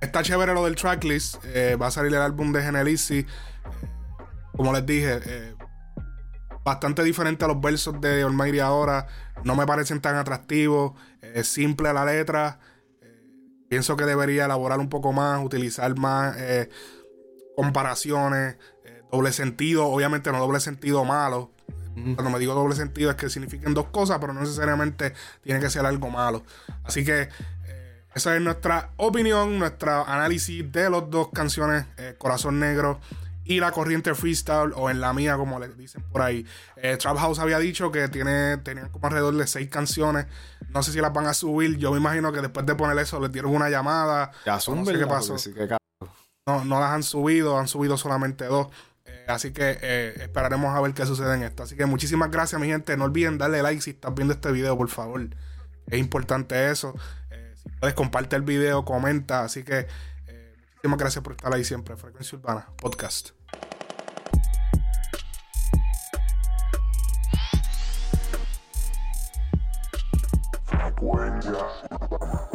Está 0.00 0.22
chévere 0.22 0.54
lo 0.54 0.64
del 0.64 0.76
tracklist. 0.76 1.42
Eh, 1.46 1.76
va 1.80 1.88
a 1.88 1.90
salir 1.90 2.12
el 2.12 2.20
álbum 2.20 2.52
de 2.52 2.62
Genelisi. 2.62 3.26
como 4.56 4.72
les 4.72 4.86
dije, 4.86 5.55
bastante 6.66 7.02
diferente 7.02 7.46
a 7.46 7.48
los 7.48 7.60
versos 7.60 7.98
de 8.02 8.22
Almighty 8.22 8.58
ahora. 8.58 9.06
No 9.44 9.56
me 9.56 9.66
parecen 9.66 10.02
tan 10.02 10.16
atractivos. 10.16 10.92
Es 11.22 11.48
simple 11.48 11.92
la 11.94 12.04
letra. 12.04 12.58
pienso 13.70 13.96
que 13.96 14.04
debería 14.04 14.44
elaborar 14.44 14.80
un 14.80 14.90
poco 14.90 15.12
más, 15.12 15.42
utilizar 15.42 15.96
más 15.96 16.36
comparaciones, 17.56 18.56
doble 19.10 19.32
sentido. 19.32 19.86
Obviamente 19.86 20.30
no 20.30 20.40
doble 20.40 20.60
sentido 20.60 21.04
malo 21.04 21.52
cuando 22.14 22.30
me 22.30 22.38
digo 22.38 22.54
doble 22.54 22.74
sentido 22.74 23.10
es 23.10 23.16
que 23.16 23.30
signifiquen 23.30 23.72
dos 23.72 23.86
cosas, 23.86 24.18
pero 24.20 24.32
no 24.32 24.40
necesariamente 24.40 25.14
tiene 25.42 25.60
que 25.60 25.70
ser 25.70 25.86
algo 25.86 26.10
malo. 26.10 26.42
Así 26.84 27.04
que 27.04 27.22
eh, 27.66 28.02
esa 28.14 28.36
es 28.36 28.42
nuestra 28.42 28.90
opinión, 28.96 29.58
nuestro 29.58 30.06
análisis 30.06 30.70
de 30.70 30.90
las 30.90 31.08
dos 31.10 31.28
canciones, 31.32 31.86
eh, 31.96 32.14
Corazón 32.18 32.60
Negro 32.60 33.00
y 33.46 33.60
La 33.60 33.70
Corriente 33.72 34.14
Freestyle, 34.14 34.72
o 34.74 34.90
en 34.90 35.00
la 35.00 35.12
mía, 35.12 35.36
como 35.36 35.58
le 35.58 35.68
dicen 35.68 36.02
por 36.10 36.22
ahí. 36.22 36.44
Eh, 36.76 36.96
Trap 36.96 37.16
House 37.16 37.38
había 37.38 37.58
dicho 37.58 37.92
que 37.92 38.08
tiene, 38.08 38.58
tenían 38.58 38.88
como 38.90 39.06
alrededor 39.06 39.34
de 39.36 39.46
seis 39.46 39.68
canciones. 39.68 40.26
No 40.70 40.82
sé 40.82 40.92
si 40.92 41.00
las 41.00 41.12
van 41.12 41.26
a 41.26 41.34
subir. 41.34 41.76
Yo 41.78 41.92
me 41.92 41.98
imagino 41.98 42.32
que 42.32 42.40
después 42.40 42.66
de 42.66 42.74
poner 42.74 42.98
eso 42.98 43.20
les 43.20 43.32
dieron 43.32 43.54
una 43.54 43.70
llamada. 43.70 44.32
Ya 44.44 44.58
son, 44.60 44.80
no 44.80 44.84
sé 44.84 44.98
qué 44.98 45.06
pasó. 45.06 45.36
no, 46.46 46.64
no 46.64 46.80
las 46.80 46.90
han 46.90 47.02
subido, 47.02 47.58
han 47.58 47.68
subido 47.68 47.96
solamente 47.96 48.46
dos. 48.46 48.68
Así 49.26 49.52
que 49.52 49.78
eh, 49.80 50.14
esperaremos 50.20 50.74
a 50.74 50.80
ver 50.80 50.94
qué 50.94 51.04
sucede 51.04 51.34
en 51.34 51.42
esto. 51.42 51.64
Así 51.64 51.76
que 51.76 51.86
muchísimas 51.86 52.30
gracias, 52.30 52.60
mi 52.60 52.68
gente. 52.68 52.96
No 52.96 53.04
olviden 53.04 53.38
darle 53.38 53.62
like 53.62 53.80
si 53.80 53.90
estás 53.90 54.14
viendo 54.14 54.34
este 54.34 54.52
video, 54.52 54.76
por 54.76 54.88
favor. 54.88 55.28
Es 55.86 55.98
importante 55.98 56.70
eso. 56.70 56.94
Eh, 57.30 57.54
si 57.56 57.68
puedes, 57.80 57.94
comparte 57.94 58.36
el 58.36 58.42
video, 58.42 58.84
comenta. 58.84 59.42
Así 59.42 59.64
que 59.64 59.86
eh, 60.26 60.54
muchísimas 60.76 60.98
gracias 60.98 61.24
por 61.24 61.32
estar 61.32 61.52
ahí 61.52 61.64
siempre. 61.64 61.96
Frecuencia 61.96 62.38
Urbana, 62.38 62.68
podcast. 62.76 63.35
Poesia. 70.96 72.45